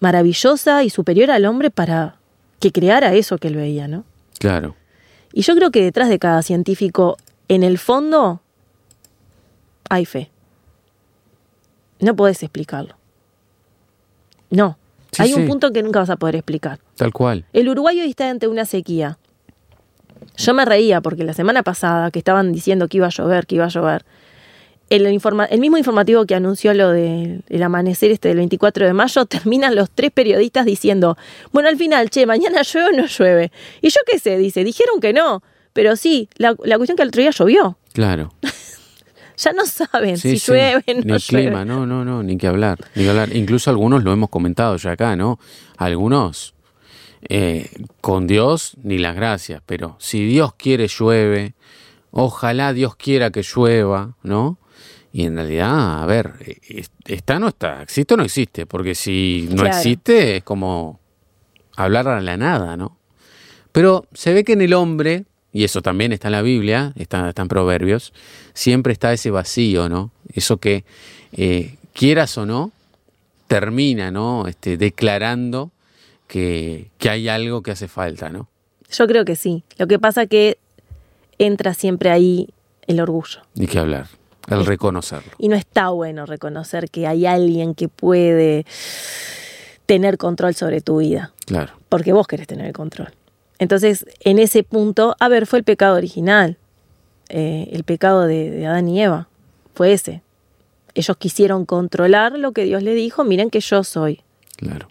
maravillosa 0.00 0.82
y 0.82 0.88
superior 0.88 1.30
al 1.30 1.44
hombre 1.44 1.70
para 1.70 2.16
que 2.58 2.72
creara 2.72 3.12
eso 3.12 3.36
que 3.36 3.48
él 3.48 3.56
veía, 3.56 3.86
¿no? 3.86 4.04
Claro. 4.38 4.74
Y 5.34 5.42
yo 5.42 5.54
creo 5.54 5.70
que 5.70 5.82
detrás 5.82 6.08
de 6.08 6.18
cada 6.18 6.40
científico, 6.40 7.18
en 7.48 7.62
el 7.62 7.76
fondo, 7.76 8.40
hay 9.90 10.06
fe. 10.06 10.30
No 12.00 12.16
podés 12.16 12.42
explicarlo. 12.42 12.96
No. 14.48 14.78
Sí, 15.10 15.24
hay 15.24 15.34
un 15.34 15.42
sí. 15.42 15.48
punto 15.48 15.70
que 15.70 15.82
nunca 15.82 15.98
vas 15.98 16.08
a 16.08 16.16
poder 16.16 16.36
explicar. 16.36 16.78
Tal 16.96 17.12
cual. 17.12 17.44
El 17.52 17.68
Uruguay 17.68 18.00
hoy 18.00 18.08
está 18.08 18.30
ante 18.30 18.48
una 18.48 18.64
sequía. 18.64 19.18
Yo 20.38 20.54
me 20.54 20.64
reía 20.64 21.02
porque 21.02 21.24
la 21.24 21.34
semana 21.34 21.62
pasada 21.62 22.10
que 22.10 22.20
estaban 22.20 22.52
diciendo 22.52 22.88
que 22.88 22.96
iba 22.96 23.08
a 23.08 23.10
llover, 23.10 23.46
que 23.46 23.56
iba 23.56 23.66
a 23.66 23.68
llover, 23.68 24.06
el, 24.90 25.06
informa- 25.06 25.46
el 25.50 25.60
mismo 25.60 25.78
informativo 25.78 26.26
que 26.26 26.34
anunció 26.34 26.74
lo 26.74 26.90
del 26.90 27.42
el 27.48 27.62
amanecer 27.62 28.10
este 28.10 28.28
del 28.28 28.36
24 28.38 28.86
de 28.86 28.92
mayo, 28.92 29.24
terminan 29.26 29.74
los 29.74 29.90
tres 29.90 30.10
periodistas 30.10 30.64
diciendo, 30.66 31.16
bueno, 31.52 31.68
al 31.68 31.76
final, 31.76 32.10
che, 32.10 32.26
mañana 32.26 32.62
llueve 32.72 32.88
o 32.88 33.00
no 33.02 33.06
llueve. 33.06 33.52
Y 33.80 33.88
yo 33.90 34.00
qué 34.06 34.18
sé, 34.18 34.36
dice, 34.38 34.64
dijeron 34.64 35.00
que 35.00 35.12
no, 35.12 35.42
pero 35.72 35.96
sí, 35.96 36.28
la, 36.36 36.54
la 36.64 36.76
cuestión 36.76 36.96
que 36.96 37.02
el 37.02 37.08
otro 37.08 37.22
día 37.22 37.30
llovió. 37.30 37.78
Claro. 37.92 38.32
Ya 39.38 39.52
no 39.54 39.64
saben 39.66 40.18
Sí, 40.18 40.32
si 40.32 40.38
sí. 40.38 40.52
llueve, 40.52 40.84
Ni 40.86 40.94
no 40.94 41.14
el 41.16 41.20
llueve. 41.22 41.46
clima, 41.46 41.64
no, 41.64 41.86
no, 41.86 42.04
no, 42.04 42.22
ni 42.22 42.36
que 42.36 42.46
hablar. 42.46 42.78
Ni 42.94 43.02
que 43.04 43.10
hablar. 43.10 43.34
Incluso 43.34 43.70
algunos 43.70 44.04
lo 44.04 44.12
hemos 44.12 44.28
comentado 44.28 44.76
ya 44.76 44.92
acá, 44.92 45.16
¿no? 45.16 45.40
Algunos 45.78 46.54
eh, 47.28 47.70
con 48.02 48.26
Dios 48.26 48.74
ni 48.82 48.98
las 48.98 49.16
gracias, 49.16 49.62
pero 49.64 49.96
si 49.98 50.24
Dios 50.26 50.52
quiere 50.54 50.86
llueve, 50.86 51.54
ojalá 52.10 52.72
Dios 52.74 52.94
quiera 52.94 53.30
que 53.30 53.42
llueva, 53.42 54.16
¿no? 54.22 54.58
Y 55.12 55.24
en 55.26 55.36
realidad, 55.36 56.02
a 56.02 56.06
ver, 56.06 56.32
eh, 56.40 56.84
está 57.06 57.36
o 57.36 57.40
no 57.40 57.48
está, 57.48 57.82
existe 57.82 58.14
o 58.14 58.16
no 58.16 58.22
existe, 58.24 58.64
porque 58.66 58.94
si 58.94 59.46
no 59.50 59.62
Claro. 59.62 59.76
existe 59.76 60.36
es 60.36 60.42
como 60.42 60.98
hablar 61.76 62.08
a 62.08 62.20
la 62.20 62.36
nada, 62.36 62.76
¿no? 62.76 62.96
Pero 63.72 64.06
se 64.12 64.32
ve 64.32 64.44
que 64.44 64.52
en 64.54 64.62
el 64.62 64.72
hombre, 64.74 65.24
y 65.52 65.64
eso 65.64 65.82
también 65.82 66.12
está 66.12 66.28
en 66.28 66.32
la 66.32 66.42
Biblia, 66.42 66.92
está, 66.96 67.28
está 67.28 67.42
en 67.42 67.48
Proverbios, 67.48 68.12
siempre 68.54 68.92
está 68.92 69.12
ese 69.12 69.30
vacío, 69.30 69.88
¿no? 69.88 70.10
Eso 70.32 70.56
que, 70.58 70.84
eh, 71.32 71.76
quieras 71.92 72.36
o 72.38 72.46
no, 72.46 72.72
termina, 73.48 74.10
¿no? 74.10 74.46
Este, 74.46 74.76
declarando 74.78 75.70
que, 76.26 76.88
que 76.98 77.10
hay 77.10 77.28
algo 77.28 77.62
que 77.62 77.70
hace 77.72 77.88
falta, 77.88 78.30
¿no? 78.30 78.48
Yo 78.90 79.06
creo 79.06 79.24
que 79.24 79.36
sí. 79.36 79.62
Lo 79.78 79.86
que 79.86 79.98
pasa 79.98 80.26
que 80.26 80.58
entra 81.38 81.74
siempre 81.74 82.10
ahí 82.10 82.48
el 82.86 83.00
orgullo. 83.00 83.40
Ni 83.54 83.66
que 83.66 83.78
hablar, 83.78 84.06
el 84.48 84.66
reconocerlo. 84.66 85.32
Y 85.38 85.48
no 85.48 85.56
está 85.56 85.90
bueno 85.90 86.26
reconocer 86.26 86.90
que 86.90 87.06
hay 87.06 87.26
alguien 87.26 87.74
que 87.74 87.88
puede 87.88 88.64
tener 89.86 90.18
control 90.18 90.54
sobre 90.54 90.80
tu 90.80 90.98
vida, 90.98 91.32
Claro, 91.46 91.72
porque 91.88 92.12
vos 92.12 92.26
querés 92.26 92.46
tener 92.46 92.66
el 92.66 92.72
control. 92.72 93.08
Entonces, 93.58 94.06
en 94.20 94.38
ese 94.38 94.62
punto, 94.62 95.14
a 95.20 95.28
ver, 95.28 95.46
fue 95.46 95.58
el 95.58 95.64
pecado 95.64 95.96
original, 95.96 96.56
eh, 97.28 97.68
el 97.72 97.84
pecado 97.84 98.22
de, 98.26 98.50
de 98.50 98.66
Adán 98.66 98.88
y 98.88 99.02
Eva, 99.02 99.28
fue 99.74 99.92
ese. 99.92 100.22
Ellos 100.94 101.16
quisieron 101.16 101.64
controlar 101.64 102.32
lo 102.38 102.52
que 102.52 102.64
Dios 102.64 102.82
le 102.82 102.94
dijo, 102.94 103.24
miren 103.24 103.50
que 103.50 103.60
yo 103.60 103.84
soy. 103.84 104.22
claro. 104.56 104.88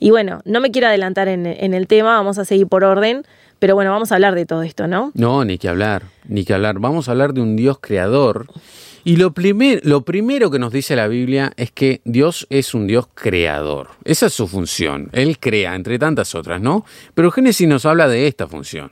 Y 0.00 0.10
bueno, 0.10 0.42
no 0.44 0.60
me 0.60 0.70
quiero 0.70 0.86
adelantar 0.86 1.26
en, 1.26 1.44
en 1.44 1.74
el 1.74 1.88
tema, 1.88 2.10
vamos 2.14 2.38
a 2.38 2.44
seguir 2.44 2.68
por 2.68 2.84
orden, 2.84 3.24
pero 3.58 3.74
bueno, 3.74 3.90
vamos 3.90 4.12
a 4.12 4.14
hablar 4.16 4.34
de 4.34 4.46
todo 4.46 4.62
esto, 4.62 4.86
¿no? 4.86 5.10
No, 5.14 5.44
ni 5.44 5.58
que 5.58 5.68
hablar, 5.68 6.04
ni 6.26 6.44
que 6.44 6.54
hablar. 6.54 6.78
Vamos 6.78 7.08
a 7.08 7.12
hablar 7.12 7.32
de 7.34 7.40
un 7.40 7.56
Dios 7.56 7.78
creador. 7.80 8.46
Y 9.04 9.16
lo, 9.16 9.32
primer- 9.32 9.80
lo 9.84 10.02
primero 10.02 10.50
que 10.50 10.58
nos 10.58 10.72
dice 10.72 10.94
la 10.96 11.08
Biblia 11.08 11.52
es 11.56 11.70
que 11.70 12.02
Dios 12.04 12.46
es 12.50 12.74
un 12.74 12.86
Dios 12.86 13.06
creador. 13.14 13.88
Esa 14.04 14.26
es 14.26 14.34
su 14.34 14.46
función. 14.48 15.08
Él 15.12 15.38
crea, 15.38 15.74
entre 15.74 15.98
tantas 15.98 16.34
otras, 16.34 16.60
¿no? 16.60 16.84
Pero 17.14 17.30
Génesis 17.30 17.66
nos 17.68 17.86
habla 17.86 18.06
de 18.08 18.26
esta 18.26 18.46
función. 18.48 18.90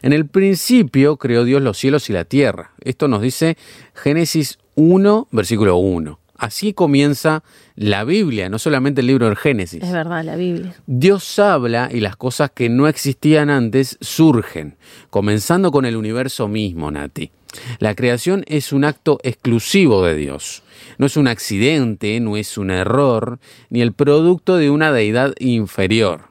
En 0.00 0.12
el 0.12 0.26
principio 0.26 1.16
creó 1.16 1.44
Dios 1.44 1.62
los 1.62 1.78
cielos 1.78 2.10
y 2.10 2.12
la 2.12 2.24
tierra. 2.24 2.72
Esto 2.80 3.06
nos 3.08 3.22
dice 3.22 3.56
Génesis 3.94 4.58
1, 4.74 5.28
versículo 5.30 5.76
1. 5.76 6.18
Así 6.42 6.72
comienza 6.72 7.44
la 7.76 8.02
Biblia, 8.02 8.48
no 8.48 8.58
solamente 8.58 9.00
el 9.00 9.06
libro 9.06 9.26
del 9.26 9.36
Génesis. 9.36 9.80
Es 9.80 9.92
verdad, 9.92 10.24
la 10.24 10.34
Biblia. 10.34 10.74
Dios 10.88 11.38
habla 11.38 11.88
y 11.92 12.00
las 12.00 12.16
cosas 12.16 12.50
que 12.50 12.68
no 12.68 12.88
existían 12.88 13.48
antes 13.48 13.96
surgen, 14.00 14.74
comenzando 15.08 15.70
con 15.70 15.84
el 15.84 15.94
universo 15.94 16.48
mismo, 16.48 16.90
Nati. 16.90 17.30
La 17.78 17.94
creación 17.94 18.42
es 18.48 18.72
un 18.72 18.84
acto 18.84 19.20
exclusivo 19.22 20.04
de 20.04 20.16
Dios. 20.16 20.64
No 20.98 21.06
es 21.06 21.16
un 21.16 21.28
accidente, 21.28 22.18
no 22.18 22.36
es 22.36 22.58
un 22.58 22.72
error, 22.72 23.38
ni 23.70 23.80
el 23.80 23.92
producto 23.92 24.56
de 24.56 24.70
una 24.70 24.90
deidad 24.90 25.34
inferior, 25.38 26.22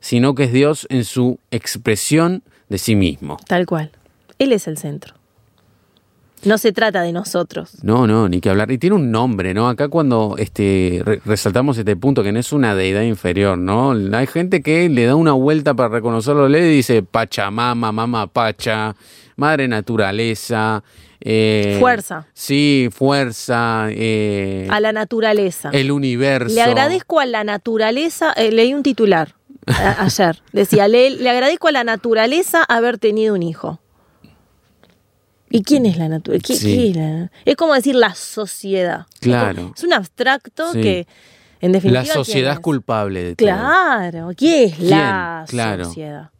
sino 0.00 0.34
que 0.34 0.44
es 0.44 0.52
Dios 0.52 0.88
en 0.90 1.04
su 1.04 1.38
expresión 1.52 2.42
de 2.68 2.78
sí 2.78 2.96
mismo. 2.96 3.36
Tal 3.46 3.66
cual. 3.66 3.92
Él 4.40 4.50
es 4.50 4.66
el 4.66 4.78
centro. 4.78 5.19
No 6.44 6.56
se 6.58 6.72
trata 6.72 7.02
de 7.02 7.12
nosotros. 7.12 7.72
No, 7.82 8.06
no, 8.06 8.28
ni 8.28 8.40
que 8.40 8.48
hablar. 8.50 8.70
Y 8.70 8.78
tiene 8.78 8.96
un 8.96 9.10
nombre, 9.10 9.52
¿no? 9.52 9.68
Acá 9.68 9.88
cuando 9.88 10.36
este, 10.38 11.02
re- 11.04 11.20
resaltamos 11.24 11.76
este 11.76 11.96
punto, 11.96 12.22
que 12.22 12.32
no 12.32 12.38
es 12.38 12.52
una 12.52 12.74
deidad 12.74 13.02
inferior, 13.02 13.58
¿no? 13.58 13.92
Hay 14.16 14.26
gente 14.26 14.62
que 14.62 14.88
le 14.88 15.04
da 15.04 15.14
una 15.16 15.32
vuelta 15.32 15.74
para 15.74 15.88
reconocerlo, 15.90 16.48
le 16.48 16.62
dice 16.62 17.02
Pachamama, 17.02 17.92
Mama 17.92 18.26
Pacha, 18.26 18.94
Madre 19.36 19.68
Naturaleza. 19.68 20.82
eh, 21.20 21.76
Fuerza. 21.78 22.26
Sí, 22.32 22.88
fuerza. 22.90 23.88
eh, 23.90 24.66
A 24.70 24.80
la 24.80 24.92
naturaleza. 24.92 25.68
el 25.72 25.90
universo. 25.90 26.54
Le 26.54 26.62
agradezco 26.62 27.20
a 27.20 27.26
la 27.26 27.44
naturaleza, 27.44 28.32
eh, 28.32 28.50
leí 28.50 28.72
un 28.72 28.82
titular 28.82 29.34
a- 29.66 30.04
ayer, 30.04 30.40
decía, 30.52 30.88
le, 30.88 31.10
le 31.10 31.28
agradezco 31.28 31.68
a 31.68 31.72
la 31.72 31.84
naturaleza 31.84 32.64
haber 32.64 32.96
tenido 32.98 33.34
un 33.34 33.42
hijo. 33.42 33.78
¿Y 35.50 35.62
quién 35.64 35.84
es 35.86 35.96
la 35.98 36.08
naturaleza? 36.08 36.46
¿Qué- 36.46 36.56
Sí. 36.56 36.92
qué 36.94 37.28
es, 37.44 37.56
como 37.56 37.74
decir 37.74 37.94
la 37.96 38.14
sociedad. 38.14 39.06
Claro. 39.20 39.72
Es 39.76 39.82
un 39.84 39.92
abstracto 39.92 40.72
Sí. 40.72 40.80
que, 40.80 41.06
en 41.60 41.72
definitiva... 41.72 42.04
La 42.04 42.12
sociedad 42.12 42.40
¿quién 42.42 42.52
es 42.52 42.58
es? 42.58 42.60
culpable 42.60 43.22
de 43.24 43.36
todo. 43.36 43.48
Claro, 43.48 44.30
¿quién 44.36 44.70
es 44.70 44.78
la 44.80 45.44
sociedad? 45.82 46.30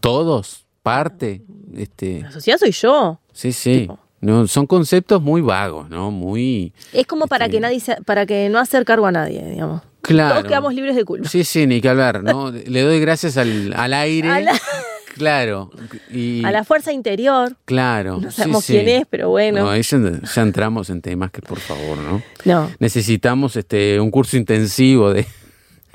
Todos, 0.00 0.66
parte. 0.82 1.42
Este, 1.76 2.20
La 2.22 2.30
sociedad 2.32 2.58
soy 2.58 2.72
yo. 2.72 3.20
sí, 3.32 3.52
sí. 3.52 3.80
Tipo. 3.80 3.98
No, 4.20 4.46
son 4.46 4.66
conceptos 4.66 5.22
muy 5.22 5.40
vagos, 5.40 5.88
¿no? 5.88 6.10
Muy. 6.10 6.74
Es 6.92 7.06
como 7.06 7.26
para 7.26 7.46
Este- 7.46 7.56
que 7.56 7.60
nadie 7.60 7.80
se- 7.80 8.02
para 8.02 8.26
que 8.26 8.50
no 8.50 8.58
hacer 8.58 8.84
cargo 8.84 9.06
a 9.06 9.12
nadie, 9.12 9.42
digamos. 9.42 9.80
Claro. 10.02 10.34
Todos 10.34 10.46
quedamos 10.46 10.74
libres 10.74 10.94
de 10.94 11.04
culpa. 11.06 11.26
Sí, 11.28 11.42
sí, 11.44 11.66
ni 11.66 11.80
que 11.80 11.88
hablar, 11.88 12.22
¿no? 12.22 12.50
Le 12.66 12.82
doy 12.82 13.00
gracias 13.00 13.38
al, 13.38 13.72
al 13.72 13.94
aire. 13.94 14.28
Claro. 15.20 15.70
Y, 16.10 16.42
A 16.46 16.50
la 16.50 16.64
fuerza 16.64 16.94
interior. 16.94 17.54
Claro. 17.66 18.20
No 18.22 18.30
sabemos 18.30 18.64
sí. 18.64 18.72
quién 18.72 18.88
es, 18.88 19.06
pero 19.06 19.28
bueno. 19.28 19.64
No, 19.64 19.70
ahí 19.70 19.82
ya, 19.82 19.98
ya 19.98 20.42
entramos 20.42 20.88
en 20.88 21.02
temas 21.02 21.30
que, 21.30 21.42
por 21.42 21.60
favor, 21.60 21.98
¿no? 21.98 22.22
No. 22.46 22.70
Necesitamos 22.78 23.54
este, 23.56 24.00
un 24.00 24.10
curso 24.10 24.38
intensivo 24.38 25.12
de, 25.12 25.26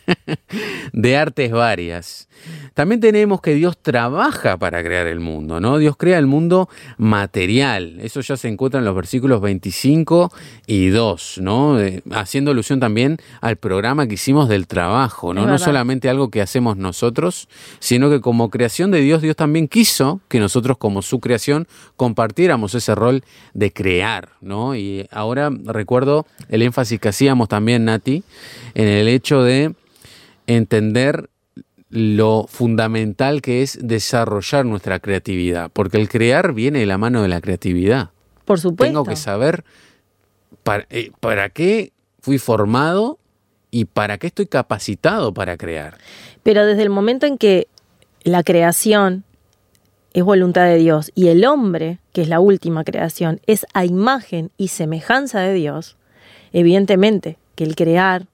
de 0.94 1.18
artes 1.18 1.52
varias. 1.52 2.30
También 2.76 3.00
tenemos 3.00 3.40
que 3.40 3.56
Dios 3.56 3.78
trabaja 3.78 4.58
para 4.58 4.84
crear 4.84 5.08
el 5.08 5.22
mundo, 5.22 5.62
¿no? 5.62 5.78
Dios 5.78 5.96
crea 5.96 6.20
el 6.20 6.28
mundo 6.28 6.68
material. 6.98 7.98
Eso 8.02 8.20
ya 8.20 8.36
se 8.36 8.50
encuentra 8.50 8.80
en 8.80 8.86
los 8.86 8.94
versículos 8.94 9.40
25 9.40 10.30
y 10.68 10.90
2, 10.90 11.40
¿no? 11.42 11.80
Eh, 11.80 12.04
haciendo 12.12 12.52
alusión 12.52 12.82
también 12.82 13.18
al 13.40 13.56
programa 13.56 14.08
que 14.08 14.16
hicimos 14.16 14.50
del 14.50 14.68
trabajo, 14.68 15.34
¿no? 15.34 15.48
No 15.48 15.58
solamente 15.58 16.10
algo 16.10 16.30
que 16.30 16.42
hacemos 16.42 16.76
nosotros, 16.76 17.48
sino 17.80 18.10
que 18.10 18.20
como 18.20 18.50
creación 18.50 18.92
de 18.92 19.00
Dios, 19.00 19.22
Dios 19.22 19.38
también 19.38 19.70
quiso 19.70 20.20
que 20.28 20.42
nosotros 20.42 20.78
como 20.78 21.02
su 21.02 21.22
creación 21.22 21.70
compartiéramos 21.96 22.76
ese 22.76 22.94
rol 22.94 23.24
de 23.54 23.72
crear, 23.72 24.32
¿no? 24.42 24.76
Y 24.76 25.08
ahora 25.12 25.50
recuerdo 25.64 26.26
el 26.50 26.62
énfasis 26.62 27.00
que 27.00 27.08
hacíamos 27.08 27.48
también, 27.48 27.86
Nati, 27.86 28.26
en 28.74 28.88
el 28.90 29.08
hecho 29.08 29.44
de 29.44 29.74
entender 30.46 31.30
lo 31.90 32.46
fundamental 32.48 33.42
que 33.42 33.62
es 33.62 33.78
desarrollar 33.82 34.66
nuestra 34.66 35.00
creatividad, 35.00 35.70
porque 35.72 35.98
el 35.98 36.10
crear 36.10 36.54
viene 36.54 36.80
de 36.80 36.86
la 36.86 36.98
mano 36.98 37.22
de 37.22 37.28
la 37.28 37.42
creatividad. 37.42 38.12
Por 38.46 38.60
supuesto. 38.60 38.86
Tengo 38.92 39.06
que 39.06 39.16
saber 39.16 39.64
para, 40.64 40.86
eh, 40.90 41.12
para 41.20 41.50
qué 41.50 41.94
fui 42.20 42.38
formado 42.38 43.20
y 43.72 43.86
para 43.86 44.18
qué 44.18 44.28
estoy 44.28 44.48
capacitado 44.48 45.34
para 45.34 45.58
crear. 45.58 45.98
Pero 46.44 46.66
desde 46.66 46.84
el 46.84 46.90
momento 46.90 47.26
en 47.26 47.38
que 47.38 47.68
la 48.24 48.44
creación 48.44 49.24
es 50.14 50.24
voluntad 50.24 50.64
de 50.64 50.78
Dios 50.78 51.12
y 51.14 51.28
el 51.28 51.46
hombre, 51.46 52.00
que 52.14 52.22
es 52.22 52.30
la 52.30 52.40
última 52.40 52.84
creación, 52.86 53.42
es 53.48 53.66
a 53.74 53.84
imagen 53.84 54.50
y 54.58 54.70
semejanza 54.70 55.42
de 55.42 55.54
Dios, 55.54 55.98
evidentemente 56.54 57.38
que 57.56 57.66
el 57.66 57.76
crear, 57.76 58.28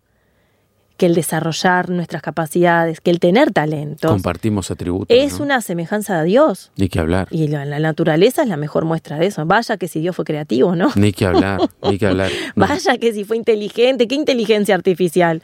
que 1.02 1.08
el 1.08 1.16
desarrollar 1.16 1.90
nuestras 1.90 2.22
capacidades, 2.22 3.02
que 3.02 3.10
el 3.10 3.20
tener 3.20 3.52
talento, 3.52 4.08
Compartimos 4.08 4.70
atributos. 4.70 5.08
es 5.10 5.40
¿no? 5.40 5.46
una 5.46 5.62
semejanza 5.62 6.20
a 6.20 6.24
Dios. 6.24 6.72
Ni 6.76 6.90
que 6.90 7.00
hablar. 7.00 7.28
Y 7.32 7.48
la, 7.48 7.66
la 7.66 7.80
naturaleza 7.80 8.44
es 8.44 8.48
la 8.48 8.56
mejor 8.56 8.86
muestra 8.86 9.18
de 9.18 9.26
eso. 9.26 9.44
Vaya 9.48 9.78
que 9.78 9.88
si 9.88 10.00
Dios 10.00 10.16
fue 10.16 10.26
creativo, 10.26 10.76
¿no? 10.76 10.92
Ni 10.94 11.12
que 11.12 11.26
hablar, 11.26 11.60
ni 11.90 11.98
que 11.98 12.06
hablar. 12.06 12.30
No. 12.56 12.68
Vaya 12.68 13.00
que 13.00 13.14
si 13.14 13.24
fue 13.24 13.36
inteligente, 13.36 14.08
qué 14.08 14.14
inteligencia 14.14 14.76
artificial. 14.76 15.42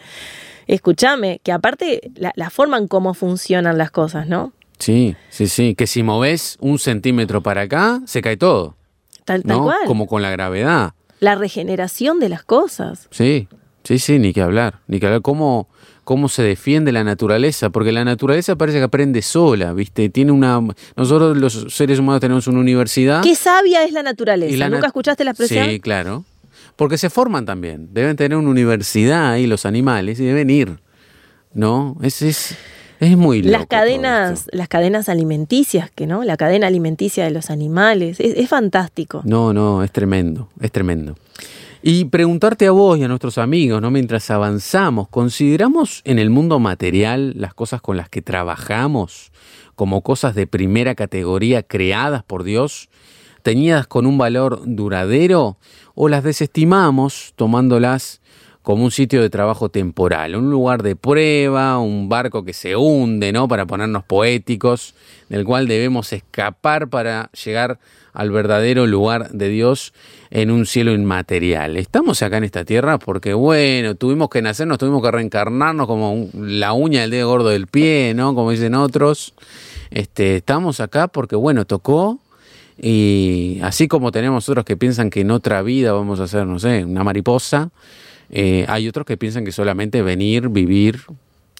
Escúchame, 0.68 1.40
que 1.42 1.52
aparte 1.52 2.12
la, 2.14 2.34
la 2.36 2.52
forma 2.52 2.78
en 2.78 2.88
cómo 2.88 3.16
funcionan 3.16 3.80
las 3.80 3.90
cosas, 3.90 4.28
¿no? 4.28 4.54
Sí, 4.78 5.16
sí, 5.30 5.48
sí. 5.48 5.74
Que 5.74 5.88
si 5.88 6.04
moves 6.04 6.58
un 6.60 6.78
centímetro 6.78 7.42
para 7.42 7.62
acá, 7.62 8.00
se 8.06 8.22
cae 8.22 8.38
todo. 8.38 8.76
Tal, 9.26 9.42
tal 9.42 9.58
¿no? 9.58 9.64
cual. 9.64 9.80
Como 9.88 10.06
con 10.06 10.22
la 10.22 10.30
gravedad. 10.30 10.94
La 11.20 11.34
regeneración 11.34 12.20
de 12.20 12.30
las 12.30 12.44
cosas. 12.44 13.08
Sí, 13.10 13.48
sí, 13.88 14.00
sí, 14.00 14.20
ni 14.20 14.34
que 14.34 14.42
hablar. 14.42 14.80
Ni 14.88 15.00
que 15.00 15.06
hablar. 15.06 15.22
¿Cómo, 15.22 15.70
cómo 16.04 16.28
se 16.28 16.44
defiende 16.44 16.92
la 16.92 17.06
naturaleza? 17.06 17.70
Porque 17.70 17.94
la 17.94 18.04
naturaleza 18.04 18.58
parece 18.58 18.80
que 18.80 18.84
aprende 18.84 19.22
sola, 19.22 19.72
¿viste? 19.74 20.10
Tiene 20.10 20.34
una. 20.34 20.60
Nosotros 20.98 21.38
los 21.38 21.68
seres 21.70 22.00
humanos 22.00 22.20
tenemos 22.20 22.48
una 22.48 22.60
universidad. 22.60 23.24
Qué 23.24 23.36
sabia 23.36 23.86
es 23.86 23.94
la 23.94 24.04
naturaleza. 24.04 24.54
Y 24.54 24.58
la 24.58 24.70
¿Nunca 24.70 24.88
escuchaste 24.88 25.24
la 25.24 25.32
expresión? 25.32 25.70
Sí, 25.70 25.80
claro. 25.80 26.26
Porque 26.76 26.98
se 26.98 27.10
forman 27.10 27.46
también. 27.46 27.90
Deben 27.94 28.18
tener 28.18 28.38
una 28.38 28.50
universidad 28.50 29.32
ahí 29.32 29.48
los 29.48 29.66
animales 29.66 30.20
y 30.20 30.26
deben 30.26 30.50
ir. 30.50 30.80
¿No? 31.54 31.98
Es, 32.04 32.22
es, 32.22 32.56
es 33.00 33.18
muy 33.18 33.42
loco. 33.42 33.58
las 33.58 33.68
cadenas, 33.68 34.48
las 34.52 34.68
cadenas 34.68 35.08
alimenticias, 35.08 35.90
que 35.90 36.06
no, 36.06 36.24
la 36.24 36.36
cadena 36.36 36.68
alimenticia 36.68 37.24
de 37.24 37.32
los 37.32 37.50
animales, 37.50 38.20
es, 38.20 38.36
es 38.36 38.50
fantástico. 38.50 39.22
No, 39.24 39.54
no, 39.54 39.82
es 39.82 39.92
tremendo, 39.92 40.50
es 40.60 40.72
tremendo. 40.72 41.16
Y 41.90 42.04
preguntarte 42.04 42.68
a 42.68 42.72
vos 42.72 42.98
y 42.98 43.04
a 43.04 43.08
nuestros 43.08 43.38
amigos, 43.38 43.82
¿no? 43.82 43.92
Mientras 43.92 44.30
avanzamos, 44.30 45.08
¿consideramos 45.08 46.02
en 46.04 46.20
el 46.20 46.30
mundo 46.30 46.60
material 46.60 47.32
las 47.38 47.54
cosas 47.54 47.80
con 47.80 47.96
las 47.96 48.10
que 48.10 48.22
trabajamos 48.22 49.32
como 49.76 50.02
cosas 50.02 50.36
de 50.36 50.48
primera 50.48 50.96
categoría 50.96 51.64
creadas 51.64 52.24
por 52.24 52.44
Dios, 52.44 52.90
teñidas 53.42 53.88
con 53.88 54.06
un 54.06 54.18
valor 54.18 54.64
duradero, 54.66 55.60
o 55.96 56.10
las 56.10 56.26
desestimamos 56.26 57.32
tomándolas 57.38 58.20
como 58.68 58.84
un 58.84 58.92
sitio 58.92 59.22
de 59.22 59.30
trabajo 59.30 59.70
temporal, 59.70 60.36
un 60.36 60.52
lugar 60.52 60.84
de 60.84 60.98
prueba, 60.98 61.80
un 61.80 62.10
barco 62.10 62.44
que 62.44 62.52
se 62.52 62.76
hunde, 62.76 63.32
¿no? 63.32 63.48
Para 63.48 63.66
ponernos 63.66 64.04
poéticos, 64.04 64.94
del 65.30 65.46
cual 65.46 65.70
debemos 65.70 66.12
escapar 66.12 66.90
para 66.90 67.32
llegar 67.32 67.80
al 68.12 68.30
verdadero 68.30 68.86
lugar 68.86 69.30
de 69.30 69.48
Dios 69.48 69.94
en 70.32 70.52
un 70.52 70.66
cielo 70.66 70.92
inmaterial. 70.92 71.78
Estamos 71.78 72.22
acá 72.22 72.40
en 72.40 72.44
esta 72.44 72.66
tierra 72.66 73.00
porque, 73.00 73.34
bueno, 73.34 73.96
tuvimos 73.96 74.28
que 74.28 74.42
nacer, 74.42 74.68
nos 74.68 74.80
tuvimos 74.80 75.02
que 75.02 75.12
reencarnarnos 75.12 75.88
como 75.88 76.28
la 76.34 76.74
uña 76.74 77.00
del 77.00 77.12
dedo 77.12 77.30
gordo 77.30 77.48
del 77.48 77.68
pie, 77.68 78.12
¿no? 78.18 78.36
Como 78.36 78.52
dicen 78.52 78.76
otros. 78.76 79.34
Este, 79.92 80.36
estamos 80.36 80.82
acá 80.82 81.08
porque, 81.08 81.38
bueno, 81.38 81.64
tocó 81.64 82.20
y 82.78 83.60
así 83.64 83.88
como 83.88 84.12
tenemos 84.12 84.50
otros 84.50 84.66
que 84.66 84.76
piensan 84.76 85.10
que 85.10 85.22
en 85.22 85.32
otra 85.32 85.62
vida 85.62 85.94
vamos 85.94 86.20
a 86.20 86.28
ser, 86.28 86.46
no 86.46 86.60
sé, 86.60 86.84
una 86.84 87.06
mariposa, 87.06 87.72
eh, 88.30 88.66
hay 88.68 88.88
otros 88.88 89.06
que 89.06 89.18
piensan 89.18 89.46
que 89.46 89.52
solamente 89.52 90.02
venir, 90.02 90.50
vivir 90.50 91.02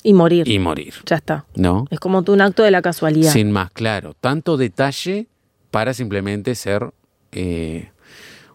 Y 0.04 0.14
morir. 0.14 0.48
y 0.48 0.60
morir, 0.60 0.94
Ya 1.06 1.18
está. 1.18 1.46
¿no? 1.56 1.86
Es 1.90 2.00
como 2.00 2.24
un 2.28 2.42
acto 2.42 2.64
de 2.64 2.72
la 2.72 2.82
casualidad. 2.82 3.32
Sin 3.32 3.52
más, 3.52 3.72
claro. 3.72 4.14
Tanto 4.20 4.58
detalle 4.58 5.28
para 5.72 5.94
simplemente 5.94 6.56
ser 6.56 6.92
eh, 7.32 7.90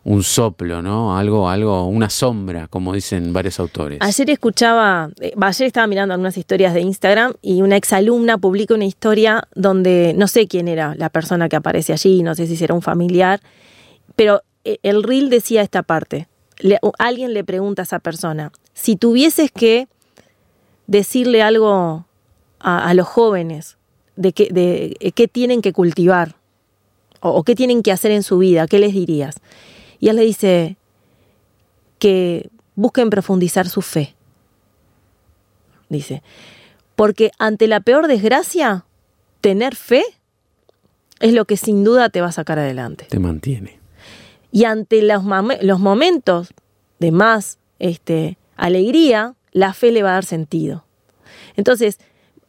un 0.04 0.22
soplo, 0.24 0.82
¿no? 0.82 1.16
Algo, 1.16 1.48
algo, 1.48 1.86
una 1.86 2.10
sombra, 2.10 2.68
como 2.68 2.92
dicen 2.94 3.32
varios 3.32 3.60
autores. 3.60 3.98
Ayer 4.00 4.30
escuchaba, 4.30 5.10
eh, 5.20 5.32
ayer 5.40 5.66
estaba 5.66 5.86
mirando 5.86 6.14
algunas 6.14 6.36
historias 6.36 6.74
de 6.74 6.80
Instagram 6.80 7.34
y 7.40 7.62
una 7.62 7.76
exalumna 7.76 8.36
publica 8.38 8.74
una 8.74 8.84
historia 8.84 9.44
donde 9.54 10.12
no 10.16 10.26
sé 10.28 10.48
quién 10.48 10.68
era 10.68 10.94
la 10.96 11.08
persona 11.08 11.48
que 11.48 11.56
aparece 11.56 11.92
allí, 11.92 12.22
no 12.22 12.34
sé 12.34 12.46
si 12.46 12.56
será 12.56 12.74
un 12.74 12.82
familiar, 12.82 13.40
pero 14.16 14.42
el 14.64 15.02
reel 15.02 15.30
decía 15.30 15.62
esta 15.62 15.82
parte. 15.82 16.28
Alguien 16.98 17.34
le 17.34 17.44
pregunta 17.44 17.82
a 17.82 17.84
esa 17.84 17.98
persona, 17.98 18.52
si 18.72 18.96
tuvieses 18.96 19.50
que 19.50 19.88
decirle 20.86 21.42
algo 21.42 22.06
a, 22.60 22.94
los 22.94 23.08
jóvenes 23.08 23.76
de 24.16 24.32
qué, 24.32 24.48
de 24.50 24.96
eh, 25.00 25.28
tienen 25.28 25.62
que 25.62 25.72
cultivar 25.72 26.36
o, 27.20 27.30
o 27.30 27.42
qué 27.42 27.54
tienen 27.54 27.82
que 27.82 27.92
hacer 27.92 28.10
en 28.12 28.22
su 28.22 28.38
vida, 28.38 28.66
¿qué 28.66 28.78
les 28.78 28.92
dirías? 28.92 29.36
Y 29.98 30.08
él 30.08 30.16
le 30.16 30.22
dice 30.22 30.76
que 31.98 32.50
busquen 32.74 33.10
profundizar 33.10 33.68
su 33.68 33.82
fe. 33.82 34.14
Dice, 35.88 36.22
porque 36.96 37.30
ante 37.38 37.66
la 37.66 37.80
peor 37.80 38.06
desgracia, 38.06 38.86
tener 39.40 39.76
fe 39.76 40.02
es 41.20 41.32
lo 41.32 41.44
que 41.44 41.56
sin 41.56 41.84
duda 41.84 42.08
te 42.10 42.20
va 42.20 42.28
a 42.28 42.32
sacar 42.32 42.58
adelante. 42.58 43.06
Te 43.08 43.18
mantiene. 43.18 43.81
Y 44.52 44.64
ante 44.64 45.02
los, 45.02 45.24
momentos 45.80 46.54
de 47.00 47.10
más 47.10 47.58
este, 47.78 48.38
alegría, 48.56 49.34
la 49.50 49.72
fe 49.72 49.90
le 49.90 50.02
va 50.02 50.10
a 50.10 50.14
dar 50.14 50.24
sentido. 50.24 50.84
Entonces, 51.56 51.98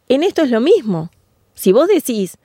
en 0.09 0.21
esto 0.21 0.43
es 0.43 0.51
lo 0.51 0.59
mismo. 0.59 1.09
Si 1.55 1.71
vos 1.71 1.87
decís, 1.87 2.37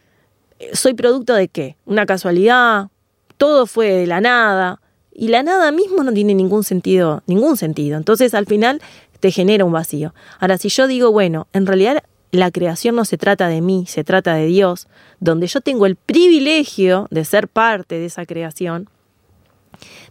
eh, 0.61 0.71
soy 0.75 0.95
producto 0.95 1.35
de 1.35 1.49
qué? 1.49 1.77
Una 1.85 2.07
casualidad, 2.07 2.89
todo 3.37 3.67
fue 3.67 3.93
de 3.93 4.07
la 4.07 4.21
nada, 4.21 4.81
y 5.13 5.29
la 5.29 5.43
nada 5.43 5.73
mismo 5.73 6.05
no 6.05 6.13
tiene 6.13 6.35
ningún 6.35 6.63
sentido, 6.63 7.25
ningún 7.27 7.57
sentido. 7.57 7.97
Entonces, 7.97 8.35
al 8.35 8.47
final, 8.47 8.81
te 9.19 9.33
genera 9.33 9.65
un 9.65 9.73
vacío. 9.73 10.15
Ahora, 10.39 10.59
si 10.59 10.69
yo 10.69 10.87
digo, 10.87 11.11
bueno, 11.11 11.49
en 11.53 11.67
realidad 11.67 12.05
la 12.31 12.51
creación 12.51 12.95
no 12.95 13.05
se 13.05 13.19
trata 13.19 13.49
de 13.49 13.61
mí, 13.61 13.85
se 13.89 14.05
trata 14.05 14.35
de 14.35 14.47
Dios, 14.47 14.87
donde 15.19 15.47
yo 15.47 15.61
tengo 15.61 15.87
el 15.87 15.97
privilegio 15.97 17.09
de 17.11 17.25
ser 17.25 17.49
parte 17.49 17.99
de 17.99 18.07
esa 18.07 18.27
creación, 18.27 18.89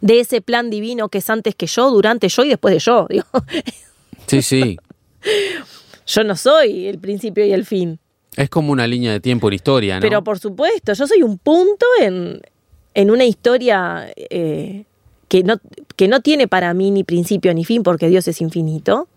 de 0.01 0.19
ese 0.19 0.41
plan 0.41 0.69
divino 0.69 1.09
que 1.09 1.17
es 1.19 1.29
antes 1.29 1.55
que 1.55 1.67
yo, 1.67 1.89
durante 1.91 2.29
yo 2.29 2.43
y 2.43 2.49
después 2.49 2.73
de 2.73 2.79
yo. 2.79 3.07
Digo, 3.09 3.25
Sí, 4.27 4.41
sí. 4.41 4.77
yo 6.05 6.23
no 6.23 6.35
soy 6.35 6.87
el 6.87 6.99
principio 6.99 7.45
y 7.45 7.53
el 7.53 7.65
fin. 7.65 7.99
Es 8.35 8.49
como 8.49 8.71
una 8.71 8.85
línea 8.85 9.11
de 9.11 9.19
tiempo 9.19 9.47
en 9.47 9.55
historia, 9.55 9.95
¿no? 9.95 10.01
Pero 10.01 10.23
por 10.23 10.37
supuesto, 10.37 10.93
yo 10.93 11.07
soy 11.07 11.23
un 11.23 11.39
punto 11.39 11.85
en, 11.99 12.41
en 12.93 13.09
una 13.09 13.25
historia 13.25 14.11
eh, 14.15 14.83
que, 15.27 15.43
no, 15.43 15.59
que 15.95 16.07
no 16.07 16.21
tiene 16.21 16.47
para 16.47 16.73
mí 16.75 16.91
ni 16.91 17.03
principio 17.03 17.51
ni 17.55 17.65
fin 17.65 17.81
porque 17.81 18.09
Dios 18.09 18.27
es 18.27 18.39
infinito. 18.41 19.07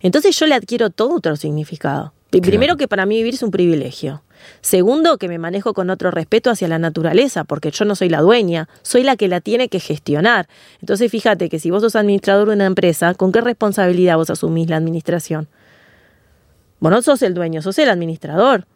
Entonces 0.00 0.38
yo 0.38 0.46
le 0.46 0.54
adquiero 0.54 0.88
todo 0.88 1.16
otro 1.16 1.36
significado. 1.36 2.13
Claro. 2.40 2.50
Primero 2.50 2.76
que 2.76 2.88
para 2.88 3.06
mí 3.06 3.16
vivir 3.16 3.34
es 3.34 3.42
un 3.42 3.50
privilegio. 3.50 4.22
Segundo, 4.60 5.18
que 5.18 5.28
me 5.28 5.38
manejo 5.38 5.74
con 5.74 5.90
otro 5.90 6.10
respeto 6.10 6.50
hacia 6.50 6.68
la 6.68 6.78
naturaleza, 6.78 7.44
porque 7.44 7.70
yo 7.70 7.84
no 7.84 7.94
soy 7.94 8.08
la 8.08 8.20
dueña, 8.20 8.68
soy 8.82 9.02
la 9.02 9.16
que 9.16 9.28
la 9.28 9.40
tiene 9.40 9.68
que 9.68 9.80
gestionar. 9.80 10.48
Entonces 10.80 11.10
fíjate 11.10 11.48
que 11.48 11.58
si 11.58 11.70
vos 11.70 11.82
sos 11.82 11.96
administrador 11.96 12.48
de 12.48 12.54
una 12.54 12.66
empresa, 12.66 13.14
¿con 13.14 13.32
qué 13.32 13.40
responsabilidad 13.40 14.16
vos 14.16 14.30
asumís 14.30 14.68
la 14.68 14.76
administración? 14.76 15.48
Vos 16.80 16.90
no 16.90 17.02
sos 17.02 17.22
el 17.22 17.34
dueño, 17.34 17.62
sos 17.62 17.78
el 17.78 17.88
administrador. 17.88 18.66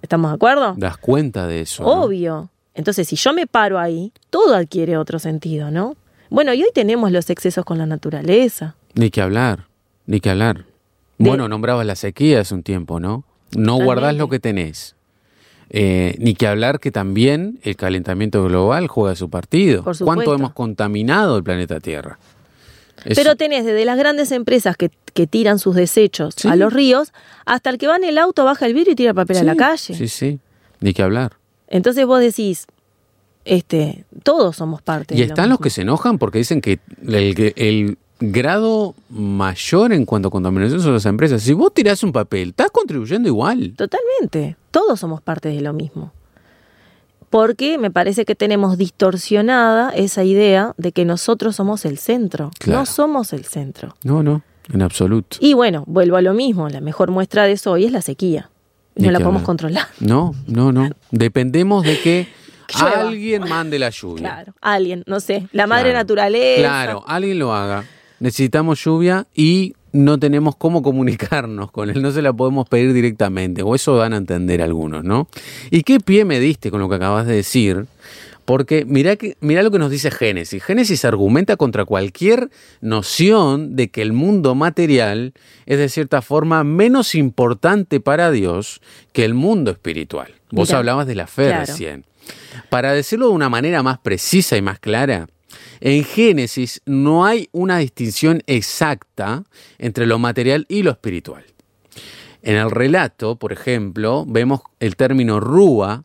¿Estamos 0.00 0.30
de 0.30 0.36
acuerdo? 0.36 0.74
Das 0.76 0.96
cuenta 0.96 1.46
de 1.46 1.62
eso. 1.62 1.82
¿no? 1.82 2.04
Obvio. 2.04 2.50
Entonces, 2.74 3.08
si 3.08 3.16
yo 3.16 3.32
me 3.32 3.46
paro 3.46 3.78
ahí, 3.78 4.12
todo 4.30 4.54
adquiere 4.54 4.96
otro 4.96 5.18
sentido, 5.18 5.70
¿no? 5.70 5.96
Bueno, 6.30 6.54
y 6.54 6.62
hoy 6.62 6.70
tenemos 6.72 7.10
los 7.10 7.28
excesos 7.30 7.64
con 7.64 7.78
la 7.78 7.86
naturaleza. 7.86 8.76
Ni 8.94 9.10
que 9.10 9.20
hablar, 9.20 9.66
ni 10.06 10.20
que 10.20 10.30
hablar. 10.30 10.64
De- 11.18 11.28
Bueno, 11.28 11.48
nombrabas 11.48 11.84
la 11.86 11.96
sequía 11.96 12.40
hace 12.40 12.54
un 12.54 12.62
tiempo, 12.62 13.00
¿no? 13.00 13.24
No 13.56 13.76
guardás 13.76 14.14
lo 14.14 14.28
que 14.28 14.38
tenés. 14.38 14.94
Eh, 15.70 16.14
ni 16.18 16.34
que 16.34 16.46
hablar 16.46 16.80
que 16.80 16.90
también 16.90 17.58
el 17.62 17.76
calentamiento 17.76 18.42
global 18.44 18.88
juega 18.88 19.14
su 19.16 19.28
partido. 19.28 19.84
Por 19.84 19.98
¿Cuánto 19.98 20.34
hemos 20.34 20.52
contaminado 20.54 21.36
el 21.36 21.42
planeta 21.44 21.78
Tierra? 21.80 22.18
Pero 23.14 23.36
tenés 23.36 23.64
desde 23.64 23.84
las 23.84 23.98
grandes 23.98 24.32
empresas 24.32 24.76
que, 24.76 24.90
que 25.14 25.26
tiran 25.26 25.58
sus 25.58 25.74
desechos 25.76 26.34
Sí. 26.36 26.48
a 26.48 26.56
los 26.56 26.72
ríos, 26.72 27.12
hasta 27.46 27.70
el 27.70 27.78
que 27.78 27.86
va 27.86 27.96
en 27.96 28.04
el 28.04 28.18
auto, 28.18 28.44
baja 28.44 28.66
el 28.66 28.74
vidrio 28.74 28.92
y 28.92 28.96
tira 28.96 29.10
el 29.10 29.14
papel 29.14 29.36
a 29.38 29.42
la 29.44 29.52
Sí, 29.52 29.58
calle. 29.58 29.94
Sí, 29.94 30.08
sí, 30.08 30.40
ni 30.80 30.92
que 30.94 31.02
hablar. 31.02 31.32
Entonces 31.68 32.06
vos 32.06 32.20
decís, 32.20 32.66
este, 33.44 34.04
todos 34.22 34.56
somos 34.56 34.82
parte 34.82 35.14
Y 35.14 35.18
de 35.20 35.26
lo 35.26 35.32
están 35.34 35.48
los 35.48 35.58
que 35.60 35.70
se 35.70 35.82
enojan 35.82 36.18
porque 36.18 36.38
dicen 36.38 36.60
que 36.60 36.80
el, 37.06 37.34
que 37.34 37.52
el 37.56 37.98
grado 38.20 38.94
mayor 39.10 39.92
en 39.92 40.04
cuanto 40.04 40.28
a 40.28 40.30
contaminación 40.30 40.80
son 40.80 40.94
las 40.94 41.06
empresas. 41.06 41.42
Si 41.42 41.52
vos 41.52 41.72
tirás 41.72 42.02
un 42.02 42.12
papel, 42.12 42.48
estás 42.50 42.70
contribuyendo 42.70 43.28
igual. 43.28 43.74
Totalmente. 43.76 44.56
Todos 44.70 45.00
somos 45.00 45.20
parte 45.20 45.48
de 45.48 45.60
lo 45.60 45.72
mismo. 45.72 46.12
Porque 47.30 47.76
me 47.76 47.90
parece 47.90 48.24
que 48.24 48.34
tenemos 48.34 48.78
distorsionada 48.78 49.90
esa 49.90 50.24
idea 50.24 50.72
de 50.78 50.92
que 50.92 51.04
nosotros 51.04 51.56
somos 51.56 51.84
el 51.84 51.98
centro. 51.98 52.50
Claro. 52.58 52.80
No 52.80 52.86
somos 52.86 53.32
el 53.34 53.44
centro. 53.44 53.94
No, 54.02 54.22
no, 54.22 54.42
en 54.72 54.80
absoluto. 54.82 55.36
Y 55.40 55.52
bueno, 55.52 55.84
vuelvo 55.86 56.16
a 56.16 56.22
lo 56.22 56.32
mismo. 56.32 56.68
La 56.70 56.80
mejor 56.80 57.10
muestra 57.10 57.44
de 57.44 57.52
eso 57.52 57.72
hoy 57.72 57.84
es 57.84 57.92
la 57.92 58.00
sequía. 58.00 58.50
No 58.96 59.10
la 59.10 59.18
podemos 59.20 59.42
hablar. 59.42 59.46
controlar. 59.46 59.86
No, 60.00 60.34
no, 60.46 60.72
no. 60.72 60.88
Dependemos 61.10 61.84
de 61.84 62.00
que 62.00 62.28
alguien 62.74 63.46
mande 63.48 63.78
la 63.78 63.90
lluvia. 63.90 64.20
Claro. 64.22 64.54
Alguien, 64.62 65.04
no 65.06 65.20
sé. 65.20 65.48
La 65.52 65.66
madre 65.66 65.90
Claro. 65.90 65.98
naturaleza. 65.98 66.60
Claro, 66.62 67.04
alguien 67.06 67.38
lo 67.38 67.54
haga. 67.54 67.84
Necesitamos 68.20 68.82
lluvia 68.82 69.26
y 69.34 69.74
no 69.92 70.18
tenemos 70.18 70.56
cómo 70.56 70.82
comunicarnos 70.82 71.70
con 71.70 71.90
él, 71.90 72.02
no 72.02 72.10
se 72.10 72.22
la 72.22 72.32
podemos 72.32 72.68
pedir 72.68 72.92
directamente, 72.92 73.62
o 73.62 73.74
eso 73.74 73.96
dan 73.96 74.12
a 74.12 74.18
entender 74.18 74.62
algunos, 74.62 75.04
¿no? 75.04 75.28
¿Y 75.70 75.82
qué 75.82 75.98
pie 76.00 76.24
me 76.24 76.40
diste 76.40 76.70
con 76.70 76.80
lo 76.80 76.88
que 76.88 76.96
acabas 76.96 77.26
de 77.26 77.34
decir? 77.34 77.86
Porque 78.44 78.86
mirá, 78.86 79.16
que, 79.16 79.36
mirá 79.40 79.62
lo 79.62 79.70
que 79.70 79.78
nos 79.78 79.90
dice 79.90 80.10
Génesis. 80.10 80.64
Génesis 80.64 81.04
argumenta 81.04 81.56
contra 81.56 81.84
cualquier 81.84 82.48
noción 82.80 83.76
de 83.76 83.90
que 83.90 84.00
el 84.00 84.14
mundo 84.14 84.54
material 84.54 85.34
es 85.66 85.76
de 85.76 85.90
cierta 85.90 86.22
forma 86.22 86.64
menos 86.64 87.14
importante 87.14 88.00
para 88.00 88.30
Dios 88.30 88.80
que 89.12 89.26
el 89.26 89.34
mundo 89.34 89.70
espiritual. 89.70 90.32
Vos 90.50 90.70
Mirá, 90.70 90.78
hablabas 90.78 91.06
de 91.06 91.14
la 91.14 91.26
fe 91.26 91.48
claro. 91.48 91.66
recién. 91.66 92.06
Para 92.70 92.94
decirlo 92.94 93.28
de 93.28 93.34
una 93.34 93.50
manera 93.50 93.82
más 93.82 93.98
precisa 93.98 94.56
y 94.56 94.62
más 94.62 94.78
clara, 94.78 95.28
en 95.80 96.04
Génesis 96.04 96.82
no 96.86 97.24
hay 97.24 97.48
una 97.52 97.78
distinción 97.78 98.42
exacta 98.46 99.44
entre 99.78 100.06
lo 100.06 100.18
material 100.18 100.66
y 100.68 100.82
lo 100.82 100.90
espiritual. 100.90 101.44
En 102.42 102.56
el 102.56 102.70
relato, 102.70 103.36
por 103.36 103.52
ejemplo, 103.52 104.24
vemos 104.26 104.60
el 104.80 104.96
término 104.96 105.40
rúa, 105.40 106.04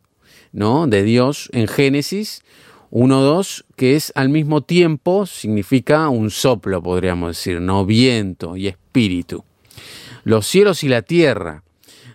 ¿no? 0.52 0.86
de 0.86 1.02
Dios 1.02 1.48
en 1.52 1.68
Génesis 1.68 2.42
1.2, 2.90 3.64
que 3.74 3.96
es 3.96 4.12
al 4.14 4.28
mismo 4.28 4.62
tiempo, 4.62 5.26
significa 5.26 6.08
un 6.08 6.30
soplo, 6.30 6.80
podríamos 6.82 7.30
decir, 7.30 7.60
no 7.60 7.84
viento 7.84 8.56
y 8.56 8.68
espíritu. 8.68 9.44
Los 10.22 10.46
cielos 10.46 10.84
y 10.84 10.88
la 10.88 11.02
tierra 11.02 11.64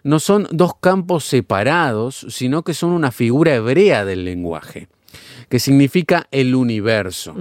no 0.04 0.20
son 0.20 0.48
dos 0.52 0.72
campos 0.80 1.26
separados, 1.26 2.26
sino 2.30 2.64
que 2.64 2.74
son 2.74 2.92
una 2.92 3.12
figura 3.12 3.56
hebrea 3.56 4.06
del 4.06 4.24
lenguaje, 4.24 4.88
que 5.50 5.60
significa 5.60 6.28
el 6.32 6.56
universo. 6.56 7.34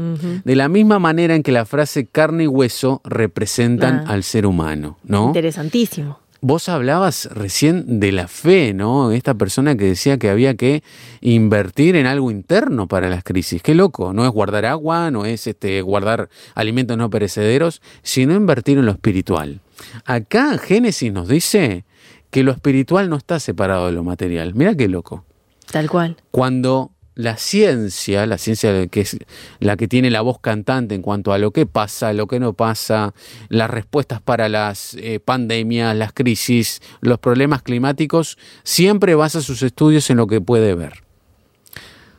De 0.44 0.56
la 0.56 0.68
misma 0.68 0.98
manera 0.98 1.34
en 1.34 1.42
que 1.42 1.52
la 1.52 1.64
frase 1.66 2.06
carne 2.06 2.44
y 2.44 2.46
hueso 2.46 3.00
representan 3.04 4.04
Ah. 4.06 4.12
al 4.12 4.22
ser 4.24 4.46
humano, 4.46 4.98
¿no? 5.04 5.26
Interesantísimo. 5.28 6.18
Vos 6.40 6.68
hablabas 6.68 7.28
recién 7.32 7.98
de 7.98 8.12
la 8.12 8.28
fe, 8.28 8.72
¿no? 8.72 9.10
Esta 9.10 9.34
persona 9.34 9.76
que 9.76 9.86
decía 9.86 10.18
que 10.18 10.30
había 10.30 10.54
que 10.54 10.84
invertir 11.20 11.96
en 11.96 12.06
algo 12.06 12.30
interno 12.30 12.86
para 12.86 13.10
las 13.10 13.24
crisis. 13.24 13.60
Qué 13.60 13.74
loco, 13.74 14.12
no 14.12 14.24
es 14.24 14.30
guardar 14.30 14.64
agua, 14.64 15.10
no 15.10 15.24
es 15.24 15.48
este 15.48 15.82
guardar 15.82 16.28
alimentos 16.54 16.96
no 16.96 17.10
perecederos, 17.10 17.82
sino 18.02 18.34
invertir 18.36 18.78
en 18.78 18.86
lo 18.86 18.92
espiritual. 18.92 19.60
Acá 20.04 20.58
Génesis 20.58 21.12
nos 21.12 21.26
dice 21.26 21.84
que 22.30 22.44
lo 22.44 22.52
espiritual 22.52 23.10
no 23.10 23.16
está 23.16 23.40
separado 23.40 23.86
de 23.86 23.92
lo 23.92 24.04
material. 24.04 24.54
Mira 24.54 24.76
qué 24.76 24.86
loco 24.86 25.24
Tal 25.72 25.90
cual. 25.90 26.16
cuando 26.30 26.92
la 27.18 27.36
ciencia, 27.36 28.26
la 28.26 28.38
ciencia 28.38 28.86
que 28.86 29.00
es 29.00 29.16
la 29.58 29.76
que 29.76 29.88
tiene 29.88 30.08
la 30.08 30.20
voz 30.20 30.38
cantante 30.40 30.94
en 30.94 31.02
cuanto 31.02 31.32
a 31.32 31.38
lo 31.38 31.50
que 31.50 31.66
pasa, 31.66 32.12
lo 32.12 32.28
que 32.28 32.38
no 32.38 32.52
pasa, 32.52 33.12
las 33.48 33.68
respuestas 33.68 34.22
para 34.22 34.48
las 34.48 34.94
eh, 34.94 35.18
pandemias, 35.18 35.96
las 35.96 36.12
crisis, 36.12 36.80
los 37.00 37.18
problemas 37.18 37.62
climáticos, 37.62 38.38
siempre 38.62 39.16
basa 39.16 39.40
sus 39.40 39.62
estudios 39.64 40.08
en 40.10 40.16
lo 40.18 40.28
que 40.28 40.40
puede 40.40 40.76
ver. 40.76 41.02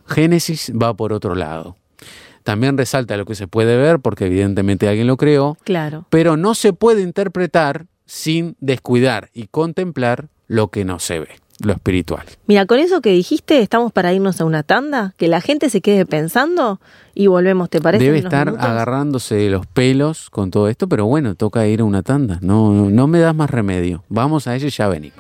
Génesis 0.06 0.72
va 0.72 0.94
por 0.94 1.14
otro 1.14 1.34
lado. 1.34 1.78
También 2.44 2.78
resalta 2.78 3.16
lo 3.16 3.26
que 3.26 3.36
se 3.36 3.48
puede 3.48 3.78
ver 3.78 4.00
porque 4.00 4.26
evidentemente 4.26 4.90
alguien 4.90 5.08
lo 5.08 5.16
creó, 5.16 5.58
Claro. 5.64 6.08
pero 6.10 6.36
no 6.36 6.56
se 6.56 6.74
puede 6.74 7.04
interpretar 7.04 7.86
sin 8.06 8.58
descuidar 8.60 9.30
y 9.34 9.48
contemplar 9.48 10.28
lo 10.48 10.68
que 10.70 10.84
no 10.84 11.00
se 11.00 11.20
ve, 11.20 11.30
lo 11.64 11.74
espiritual. 11.74 12.26
Mira, 12.48 12.66
con 12.66 12.80
eso 12.80 13.02
que 13.02 13.12
dijiste, 13.12 13.62
estamos 13.62 13.92
para 13.92 14.14
irnos 14.14 14.40
a 14.42 14.46
una 14.46 14.64
tanda, 14.64 15.14
que 15.18 15.28
la 15.28 15.42
gente 15.42 15.70
se 15.70 15.82
quede 15.82 16.06
pensando 16.06 16.80
y 17.14 17.28
volvemos, 17.28 17.70
¿te 17.70 17.82
parece? 17.82 18.04
Debe 18.04 18.20
estar 18.20 18.48
minutos? 18.48 18.68
agarrándose 18.68 19.36
de 19.36 19.50
los 19.50 19.66
pelos 19.66 20.30
con 20.30 20.52
todo 20.52 20.70
esto, 20.70 20.88
pero 20.88 21.06
bueno, 21.06 21.36
toca 21.36 21.68
ir 21.68 21.82
a 21.82 21.84
una 21.84 22.02
tanda. 22.02 22.40
No, 22.42 22.72
no, 22.74 22.90
no 22.90 23.08
me 23.08 23.20
das 23.20 23.36
más 23.36 23.50
remedio. 23.50 24.04
Vamos 24.10 24.48
a 24.48 24.56
ello 24.56 24.68
y 24.68 24.72
ya 24.72 24.88
venimos. 24.88 25.20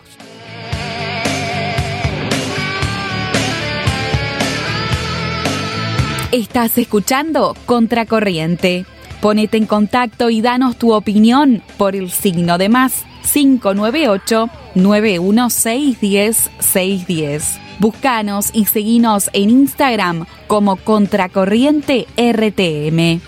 Estás 6.31 6.77
escuchando 6.77 7.55
Contracorriente. 7.65 8.85
Ponete 9.19 9.57
en 9.57 9.65
contacto 9.65 10.29
y 10.29 10.41
danos 10.41 10.77
tu 10.77 10.93
opinión 10.93 11.63
por 11.77 11.95
el 11.95 12.11
signo 12.11 12.57
de 12.57 12.69
más 12.69 13.03
598 13.21 14.49
916 14.75 16.49
610. 16.59 17.59
Búscanos 17.79 18.49
y 18.53 18.65
seguinos 18.65 19.29
en 19.33 19.49
Instagram 19.49 20.25
como 20.47 20.75
Contracorriente 20.75 22.07
RTM. 22.17 23.21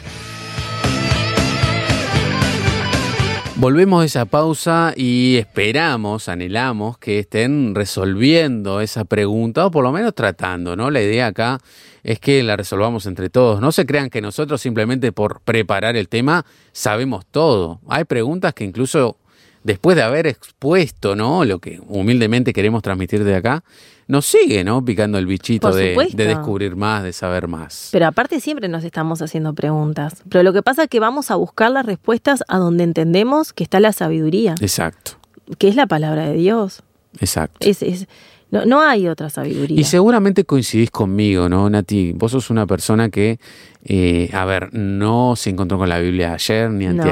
Volvemos 3.61 4.01
de 4.01 4.07
esa 4.07 4.25
pausa 4.25 4.91
y 4.97 5.37
esperamos, 5.37 6.27
anhelamos 6.29 6.97
que 6.97 7.19
estén 7.19 7.75
resolviendo 7.75 8.81
esa 8.81 9.05
pregunta 9.05 9.67
o 9.67 9.71
por 9.71 9.83
lo 9.83 9.91
menos 9.91 10.15
tratando, 10.15 10.75
¿no? 10.75 10.89
La 10.89 10.99
idea 10.99 11.27
acá 11.27 11.59
es 12.03 12.19
que 12.19 12.41
la 12.41 12.57
resolvamos 12.57 13.05
entre 13.05 13.29
todos. 13.29 13.61
No 13.61 13.71
se 13.71 13.85
crean 13.85 14.09
que 14.09 14.19
nosotros 14.19 14.59
simplemente 14.61 15.11
por 15.11 15.41
preparar 15.41 15.95
el 15.95 16.09
tema 16.09 16.43
sabemos 16.71 17.23
todo. 17.29 17.79
Hay 17.87 18.05
preguntas 18.05 18.55
que 18.55 18.63
incluso 18.63 19.17
después 19.63 19.95
de 19.95 20.03
haber 20.03 20.27
expuesto, 20.27 21.15
¿no? 21.15 21.45
Lo 21.45 21.59
que 21.59 21.79
humildemente 21.87 22.53
queremos 22.53 22.81
transmitir 22.81 23.23
de 23.23 23.35
acá, 23.35 23.63
nos 24.07 24.25
sigue, 24.25 24.63
¿no? 24.63 24.83
Picando 24.83 25.17
el 25.17 25.25
bichito 25.25 25.71
de, 25.73 25.95
descubrir 26.13 26.75
más, 26.75 27.03
de 27.03 27.13
saber 27.13 27.47
más. 27.47 27.89
Pero 27.91 28.07
aparte 28.07 28.39
siempre 28.39 28.67
nos 28.67 28.83
estamos 28.83 29.21
haciendo 29.21 29.53
preguntas. 29.53 30.23
Pero 30.29 30.43
lo 30.43 30.51
que 30.53 30.61
pasa 30.61 30.83
es 30.83 30.89
que 30.89 30.99
vamos 30.99 31.31
a 31.31 31.35
buscar 31.35 31.71
las 31.71 31.85
respuestas 31.85 32.43
a 32.47 32.57
donde 32.57 32.83
entendemos 32.83 33.53
que 33.53 33.63
está 33.63 33.79
la 33.79 33.93
sabiduría, 33.93 34.55
Exacto, 34.59 35.13
que 35.57 35.67
es 35.69 35.75
la 35.75 35.87
palabra 35.87 36.27
de 36.27 36.33
Dios. 36.33 36.83
exacto. 37.19 37.57
Es, 37.61 37.81
es- 37.81 38.07
no, 38.51 38.65
no 38.65 38.81
hay 38.81 39.07
otra 39.07 39.29
sabiduría. 39.29 39.79
Y 39.79 39.85
seguramente 39.85 40.43
coincidís 40.43 40.91
conmigo, 40.91 41.47
¿no, 41.47 41.69
Nati? 41.69 42.11
Vos 42.11 42.33
sos 42.33 42.49
una 42.49 42.67
persona 42.67 43.09
que, 43.09 43.39
eh, 43.85 44.29
a 44.33 44.43
ver, 44.43 44.73
no 44.73 45.37
se 45.37 45.51
encontró 45.51 45.77
con 45.77 45.87
la 45.87 45.99
Biblia 45.99 46.33
ayer 46.33 46.69
ni 46.69 46.85
No. 46.87 47.05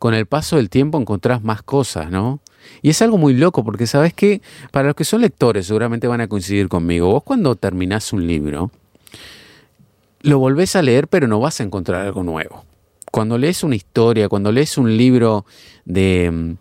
Con 0.00 0.14
el 0.14 0.24
paso 0.24 0.56
del 0.56 0.70
tiempo 0.70 0.98
encontrás 0.98 1.44
más 1.44 1.62
cosas, 1.62 2.10
¿no? 2.10 2.40
Y 2.80 2.88
es 2.88 3.02
algo 3.02 3.18
muy 3.18 3.34
loco 3.34 3.62
porque 3.62 3.86
sabes 3.86 4.14
que 4.14 4.40
para 4.70 4.88
los 4.88 4.96
que 4.96 5.04
son 5.04 5.20
lectores 5.20 5.66
seguramente 5.66 6.06
van 6.06 6.22
a 6.22 6.26
coincidir 6.26 6.68
conmigo. 6.68 7.12
Vos 7.12 7.22
cuando 7.22 7.54
terminás 7.54 8.14
un 8.14 8.26
libro, 8.26 8.70
lo 10.22 10.38
volvés 10.38 10.74
a 10.74 10.80
leer 10.80 11.06
pero 11.06 11.28
no 11.28 11.38
vas 11.38 11.60
a 11.60 11.64
encontrar 11.64 12.06
algo 12.06 12.22
nuevo. 12.22 12.64
Cuando 13.12 13.36
lees 13.36 13.62
una 13.62 13.76
historia, 13.76 14.30
cuando 14.30 14.52
lees 14.52 14.78
un 14.78 14.96
libro 14.96 15.44
de, 15.84 16.56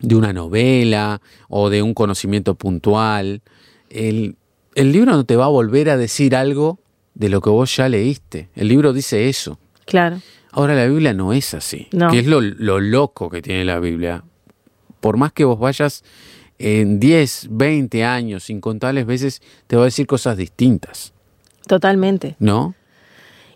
de 0.00 0.14
una 0.16 0.32
novela 0.32 1.20
o 1.48 1.70
de 1.70 1.82
un 1.82 1.94
conocimiento 1.94 2.56
puntual, 2.56 3.42
el, 3.90 4.34
el 4.74 4.90
libro 4.90 5.12
no 5.12 5.24
te 5.24 5.36
va 5.36 5.44
a 5.44 5.50
volver 5.50 5.88
a 5.88 5.96
decir 5.96 6.34
algo 6.34 6.80
de 7.14 7.28
lo 7.28 7.40
que 7.40 7.50
vos 7.50 7.76
ya 7.76 7.88
leíste. 7.88 8.48
El 8.56 8.66
libro 8.66 8.92
dice 8.92 9.28
eso. 9.28 9.56
Claro. 9.84 10.20
Ahora 10.56 10.74
la 10.74 10.86
Biblia 10.86 11.12
no 11.12 11.32
es 11.34 11.52
así, 11.54 11.86
No. 11.92 12.10
que 12.10 12.18
es 12.18 12.26
lo, 12.26 12.40
lo 12.40 12.80
loco 12.80 13.28
que 13.30 13.42
tiene 13.42 13.64
la 13.64 13.78
Biblia. 13.78 14.24
Por 15.00 15.18
más 15.18 15.32
que 15.32 15.44
vos 15.44 15.58
vayas 15.58 16.02
en 16.58 16.98
10, 16.98 17.48
20 17.50 18.04
años, 18.04 18.48
incontables 18.48 19.04
veces, 19.06 19.42
te 19.66 19.76
va 19.76 19.82
a 19.82 19.84
decir 19.84 20.06
cosas 20.06 20.36
distintas, 20.38 21.12
Totalmente. 21.68 22.36
¿no? 22.38 22.74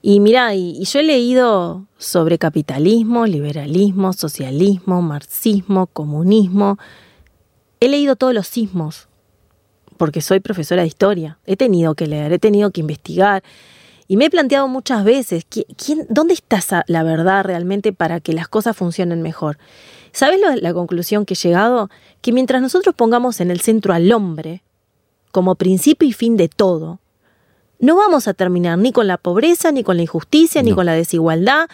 Y 0.02 0.20
mira, 0.20 0.54
y, 0.54 0.76
y 0.78 0.84
yo 0.84 1.00
he 1.00 1.02
leído 1.02 1.86
sobre 1.96 2.38
capitalismo, 2.38 3.26
liberalismo, 3.26 4.12
socialismo, 4.12 5.00
marxismo, 5.02 5.86
comunismo. 5.86 6.78
He 7.80 7.88
leído 7.88 8.16
todos 8.16 8.34
los 8.34 8.46
sismos, 8.46 9.08
porque 9.96 10.20
soy 10.20 10.40
profesora 10.40 10.82
de 10.82 10.88
historia. 10.88 11.38
He 11.46 11.56
tenido 11.56 11.94
que 11.94 12.06
leer, 12.06 12.32
he 12.32 12.38
tenido 12.38 12.70
que 12.70 12.80
investigar. 12.80 13.42
Y 14.10 14.16
me 14.16 14.24
he 14.24 14.30
planteado 14.30 14.66
muchas 14.66 15.04
veces, 15.04 15.46
¿qui- 15.48 15.66
¿quién, 15.76 16.04
¿dónde 16.08 16.34
está 16.34 16.56
esa- 16.56 16.82
la 16.88 17.04
verdad 17.04 17.44
realmente 17.44 17.92
para 17.92 18.18
que 18.18 18.32
las 18.32 18.48
cosas 18.48 18.76
funcionen 18.76 19.22
mejor? 19.22 19.56
¿Sabes 20.10 20.40
lo- 20.40 20.56
la 20.56 20.74
conclusión 20.74 21.24
que 21.24 21.34
he 21.34 21.36
llegado? 21.36 21.90
Que 22.20 22.32
mientras 22.32 22.60
nosotros 22.60 22.92
pongamos 22.96 23.40
en 23.40 23.52
el 23.52 23.60
centro 23.60 23.94
al 23.94 24.10
hombre, 24.10 24.64
como 25.30 25.54
principio 25.54 26.08
y 26.08 26.12
fin 26.12 26.36
de 26.36 26.48
todo, 26.48 26.98
no 27.78 27.94
vamos 27.94 28.26
a 28.26 28.34
terminar 28.34 28.78
ni 28.78 28.90
con 28.90 29.06
la 29.06 29.16
pobreza, 29.16 29.70
ni 29.70 29.84
con 29.84 29.96
la 29.96 30.02
injusticia, 30.02 30.60
ni 30.64 30.72
con 30.72 30.86
la 30.86 30.94
desigualdad, 30.94 31.68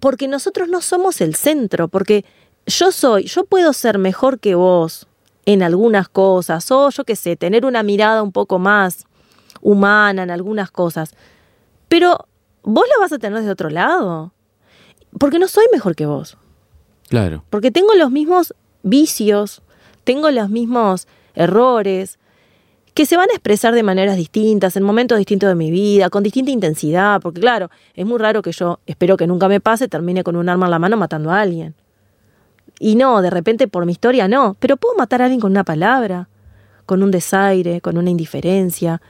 porque 0.00 0.28
nosotros 0.28 0.70
no 0.70 0.80
somos 0.80 1.20
el 1.20 1.34
centro, 1.34 1.88
porque 1.88 2.24
yo 2.66 2.90
soy, 2.90 3.24
yo 3.26 3.44
puedo 3.44 3.74
ser 3.74 3.98
mejor 3.98 4.38
que 4.38 4.54
vos 4.54 5.06
en 5.44 5.62
algunas 5.62 6.08
cosas, 6.08 6.70
o 6.70 6.88
yo 6.88 7.04
qué 7.04 7.16
sé, 7.16 7.36
tener 7.36 7.66
una 7.66 7.82
mirada 7.82 8.22
un 8.22 8.32
poco 8.32 8.58
más 8.58 9.04
humana 9.60 10.22
en 10.22 10.30
algunas 10.30 10.70
cosas, 10.70 11.14
pero 11.94 12.26
vos 12.64 12.84
la 12.92 12.98
vas 12.98 13.12
a 13.12 13.20
tener 13.20 13.38
desde 13.38 13.52
otro 13.52 13.70
lado, 13.70 14.32
porque 15.20 15.38
no 15.38 15.46
soy 15.46 15.64
mejor 15.72 15.94
que 15.94 16.06
vos. 16.06 16.36
Claro. 17.08 17.44
Porque 17.50 17.70
tengo 17.70 17.94
los 17.94 18.10
mismos 18.10 18.52
vicios, 18.82 19.62
tengo 20.02 20.28
los 20.32 20.50
mismos 20.50 21.06
errores, 21.36 22.18
que 22.94 23.06
se 23.06 23.16
van 23.16 23.30
a 23.30 23.34
expresar 23.34 23.76
de 23.76 23.84
maneras 23.84 24.16
distintas, 24.16 24.74
en 24.74 24.82
momentos 24.82 25.18
distintos 25.18 25.48
de 25.48 25.54
mi 25.54 25.70
vida, 25.70 26.10
con 26.10 26.24
distinta 26.24 26.50
intensidad, 26.50 27.20
porque 27.20 27.40
claro, 27.40 27.70
es 27.94 28.04
muy 28.04 28.18
raro 28.18 28.42
que 28.42 28.50
yo, 28.50 28.80
espero 28.86 29.16
que 29.16 29.28
nunca 29.28 29.46
me 29.46 29.60
pase, 29.60 29.86
termine 29.86 30.24
con 30.24 30.34
un 30.34 30.48
arma 30.48 30.66
en 30.66 30.72
la 30.72 30.80
mano 30.80 30.96
matando 30.96 31.30
a 31.30 31.42
alguien. 31.42 31.76
Y 32.80 32.96
no, 32.96 33.22
de 33.22 33.30
repente 33.30 33.68
por 33.68 33.86
mi 33.86 33.92
historia 33.92 34.26
no, 34.26 34.56
pero 34.58 34.76
puedo 34.76 34.96
matar 34.96 35.22
a 35.22 35.26
alguien 35.26 35.40
con 35.40 35.52
una 35.52 35.62
palabra, 35.62 36.28
con 36.86 37.04
un 37.04 37.12
desaire, 37.12 37.80
con 37.80 37.98
una 37.98 38.10
indiferencia, 38.10 39.00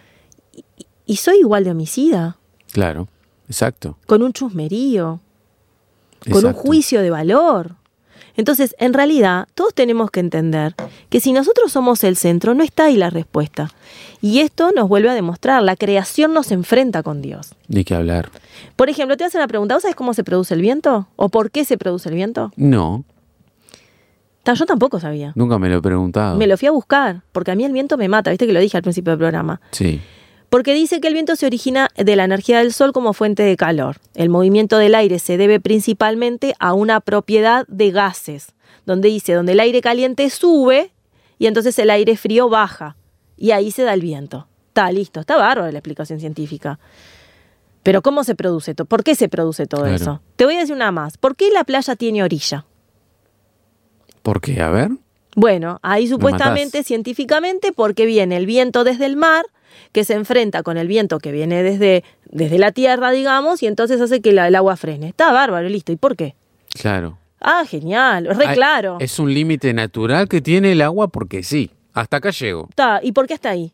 y, 0.52 0.66
y 1.06 1.16
soy 1.16 1.38
igual 1.38 1.64
de 1.64 1.70
homicida. 1.70 2.36
Claro, 2.74 3.06
exacto. 3.48 3.96
Con 4.06 4.22
un 4.24 4.32
chusmerío, 4.32 5.20
con 6.28 6.44
un 6.44 6.52
juicio 6.54 7.02
de 7.02 7.10
valor. 7.10 7.76
Entonces, 8.36 8.74
en 8.80 8.94
realidad, 8.94 9.46
todos 9.54 9.74
tenemos 9.74 10.10
que 10.10 10.18
entender 10.18 10.74
que 11.08 11.20
si 11.20 11.32
nosotros 11.32 11.70
somos 11.70 12.02
el 12.02 12.16
centro, 12.16 12.52
no 12.54 12.64
está 12.64 12.86
ahí 12.86 12.96
la 12.96 13.08
respuesta. 13.08 13.70
Y 14.20 14.40
esto 14.40 14.72
nos 14.72 14.88
vuelve 14.88 15.08
a 15.08 15.14
demostrar, 15.14 15.62
la 15.62 15.76
creación 15.76 16.34
nos 16.34 16.50
enfrenta 16.50 17.04
con 17.04 17.22
Dios. 17.22 17.54
Ni 17.68 17.84
que 17.84 17.94
hablar. 17.94 18.30
Por 18.74 18.90
ejemplo, 18.90 19.16
te 19.16 19.22
hacen 19.22 19.38
una 19.40 19.46
pregunta, 19.46 19.74
¿vos 19.74 19.82
sabés 19.82 19.94
cómo 19.94 20.14
se 20.14 20.24
produce 20.24 20.52
el 20.54 20.62
viento? 20.62 21.06
¿O 21.14 21.28
por 21.28 21.52
qué 21.52 21.64
se 21.64 21.78
produce 21.78 22.08
el 22.08 22.16
viento? 22.16 22.50
No, 22.56 23.04
Yo 24.44 24.66
tampoco 24.66 24.98
sabía. 24.98 25.32
nunca 25.36 25.60
me 25.60 25.68
lo 25.68 25.76
he 25.76 25.80
preguntado. 25.80 26.36
Me 26.36 26.48
lo 26.48 26.56
fui 26.58 26.66
a 26.66 26.72
buscar, 26.72 27.22
porque 27.30 27.52
a 27.52 27.54
mí 27.54 27.64
el 27.64 27.72
viento 27.72 27.96
me 27.96 28.08
mata, 28.08 28.30
viste 28.30 28.48
que 28.48 28.52
lo 28.52 28.58
dije 28.58 28.76
al 28.76 28.82
principio 28.82 29.12
del 29.12 29.18
programa. 29.18 29.60
Sí, 29.70 30.00
Porque 30.54 30.72
dice 30.72 31.00
que 31.00 31.08
el 31.08 31.14
viento 31.14 31.34
se 31.34 31.46
origina 31.46 31.88
de 31.96 32.14
la 32.14 32.22
energía 32.22 32.60
del 32.60 32.72
sol 32.72 32.92
como 32.92 33.12
fuente 33.12 33.42
de 33.42 33.56
calor. 33.56 33.96
El 34.14 34.28
movimiento 34.28 34.78
del 34.78 34.94
aire 34.94 35.18
se 35.18 35.36
debe 35.36 35.58
principalmente 35.58 36.54
a 36.60 36.74
una 36.74 37.00
propiedad 37.00 37.66
de 37.66 37.90
gases, 37.90 38.54
donde 38.86 39.08
dice, 39.08 39.32
donde 39.32 39.50
el 39.50 39.58
aire 39.58 39.80
caliente 39.80 40.30
sube 40.30 40.92
y 41.40 41.48
entonces 41.48 41.76
el 41.80 41.90
aire 41.90 42.16
frío 42.16 42.48
baja. 42.48 42.94
Y 43.36 43.50
ahí 43.50 43.72
se 43.72 43.82
da 43.82 43.94
el 43.94 44.00
viento. 44.00 44.46
Está 44.68 44.92
listo, 44.92 45.18
está 45.18 45.36
bárbaro 45.36 45.72
la 45.72 45.78
explicación 45.78 46.20
científica. 46.20 46.78
Pero 47.82 48.00
¿cómo 48.00 48.22
se 48.22 48.36
produce 48.36 48.76
todo? 48.76 48.86
¿Por 48.86 49.02
qué 49.02 49.16
se 49.16 49.28
produce 49.28 49.66
todo 49.66 49.80
Claro. 49.80 49.96
eso? 49.96 50.20
Te 50.36 50.44
voy 50.44 50.54
a 50.54 50.60
decir 50.60 50.76
una 50.76 50.92
más. 50.92 51.18
¿Por 51.18 51.34
qué 51.34 51.50
la 51.50 51.64
playa 51.64 51.96
tiene 51.96 52.22
orilla? 52.22 52.64
¿por 54.22 54.40
qué? 54.40 54.62
A 54.62 54.70
ver. 54.70 54.92
Bueno, 55.34 55.80
ahí 55.82 56.06
supuestamente, 56.06 56.84
científicamente, 56.84 57.72
porque 57.72 58.06
viene 58.06 58.36
el 58.36 58.46
viento 58.46 58.84
desde 58.84 59.06
el 59.06 59.16
mar, 59.16 59.46
que 59.92 60.04
se 60.04 60.14
enfrenta 60.14 60.62
con 60.62 60.76
el 60.78 60.88
viento 60.88 61.18
que 61.18 61.32
viene 61.32 61.62
desde, 61.62 62.04
desde 62.30 62.58
la 62.58 62.72
tierra, 62.72 63.10
digamos, 63.10 63.62
y 63.62 63.66
entonces 63.66 64.00
hace 64.00 64.20
que 64.20 64.32
la- 64.32 64.48
el 64.48 64.54
agua 64.54 64.76
frene. 64.76 65.08
Está 65.08 65.32
bárbaro, 65.32 65.68
listo. 65.68 65.92
¿Y 65.92 65.96
por 65.96 66.16
qué? 66.16 66.34
Claro. 66.80 67.18
Ah, 67.40 67.64
genial, 67.68 68.26
re 68.34 68.54
claro. 68.54 68.96
Es 69.00 69.18
un 69.18 69.32
límite 69.32 69.72
natural 69.74 70.28
que 70.28 70.40
tiene 70.40 70.72
el 70.72 70.80
agua 70.82 71.08
porque 71.08 71.42
sí. 71.42 71.70
Hasta 71.92 72.16
acá 72.16 72.30
llego. 72.30 72.66
Está, 72.70 73.00
¿Y 73.02 73.12
por 73.12 73.26
qué 73.26 73.34
está 73.34 73.50
ahí? 73.50 73.72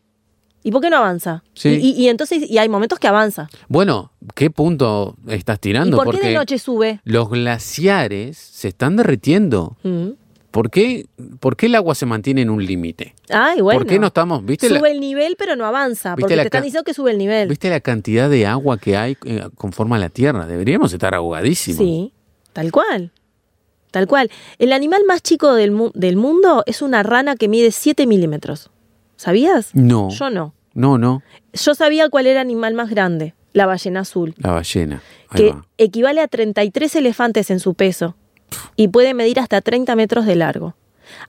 ¿Y 0.63 0.69
por 0.71 0.79
qué 0.81 0.91
no 0.91 0.97
avanza? 0.97 1.41
Sí. 1.55 1.69
Y, 1.69 1.89
y- 1.89 2.03
y 2.05 2.09
entonces, 2.09 2.47
y 2.47 2.57
hay 2.59 2.69
momentos 2.69 2.99
que 2.99 3.07
avanza. 3.07 3.49
Bueno, 3.67 4.11
¿qué 4.35 4.51
punto 4.51 5.15
estás 5.27 5.57
¿Y 5.57 5.61
tirando? 5.61 5.97
por 5.97 6.05
porque 6.05 6.21
qué 6.21 6.27
de 6.27 6.33
noche 6.35 6.59
sube? 6.59 6.99
los 7.03 7.29
glaciares 7.31 8.37
se 8.37 8.67
están 8.67 8.95
derritiendo. 8.95 9.75
Mm. 9.83 10.09
¿Por 10.51 10.69
qué, 10.69 11.05
por 11.39 11.55
qué 11.55 11.67
el 11.67 11.75
agua 11.75 11.95
se 11.95 12.05
mantiene 12.05 12.41
en 12.41 12.49
un 12.49 12.63
límite? 12.65 13.15
Ay, 13.29 13.61
bueno. 13.61 13.79
¿Por 13.79 13.87
qué 13.87 13.97
no 13.99 14.07
estamos? 14.07 14.45
¿Viste 14.45 14.69
la, 14.69 14.79
Sube 14.79 14.91
el 14.91 14.99
nivel, 14.99 15.35
pero 15.37 15.55
no 15.55 15.65
avanza. 15.65 16.11
¿Viste 16.15 16.21
Porque 16.21 16.35
te 16.35 16.41
están 16.43 16.63
diciendo 16.63 16.83
que 16.83 16.93
sube 16.93 17.11
el 17.11 17.17
nivel. 17.17 17.47
¿Viste 17.47 17.69
la 17.69 17.79
cantidad 17.79 18.29
de 18.29 18.45
agua 18.45 18.77
que 18.77 18.97
hay 18.97 19.17
eh, 19.25 19.47
conforme 19.55 19.95
a 19.95 19.99
la 19.99 20.09
Tierra? 20.09 20.45
Deberíamos 20.45 20.91
estar 20.93 21.15
ahogadísimos. 21.15 21.77
Sí, 21.79 22.11
tal 22.53 22.71
cual. 22.71 23.11
Tal 23.91 24.07
cual. 24.07 24.29
El 24.59 24.73
animal 24.73 25.01
más 25.07 25.21
chico 25.21 25.53
del, 25.53 25.71
mu- 25.71 25.91
del 25.93 26.15
mundo 26.17 26.63
es 26.65 26.81
una 26.81 27.01
rana 27.03 27.35
que 27.35 27.47
mide 27.47 27.71
7 27.71 28.05
milímetros. 28.07 28.69
¿Sabías? 29.17 29.71
No. 29.73 30.09
Yo 30.09 30.29
no. 30.29 30.53
No, 30.73 30.97
no. 30.97 31.21
Yo 31.53 31.75
sabía 31.75 32.09
cuál 32.09 32.27
era 32.27 32.41
el 32.41 32.47
animal 32.47 32.73
más 32.73 32.89
grande, 32.89 33.33
la 33.53 33.65
ballena 33.65 33.99
azul, 34.01 34.33
La 34.37 34.51
ballena. 34.51 35.01
Ahí 35.29 35.37
que 35.43 35.51
va. 35.51 35.65
equivale 35.77 36.21
a 36.21 36.27
33 36.29 36.95
elefantes 36.95 37.51
en 37.51 37.59
su 37.59 37.73
peso 37.73 38.15
y 38.75 38.87
puede 38.89 39.13
medir 39.13 39.39
hasta 39.39 39.61
30 39.61 39.95
metros 39.95 40.25
de 40.25 40.35
largo. 40.35 40.75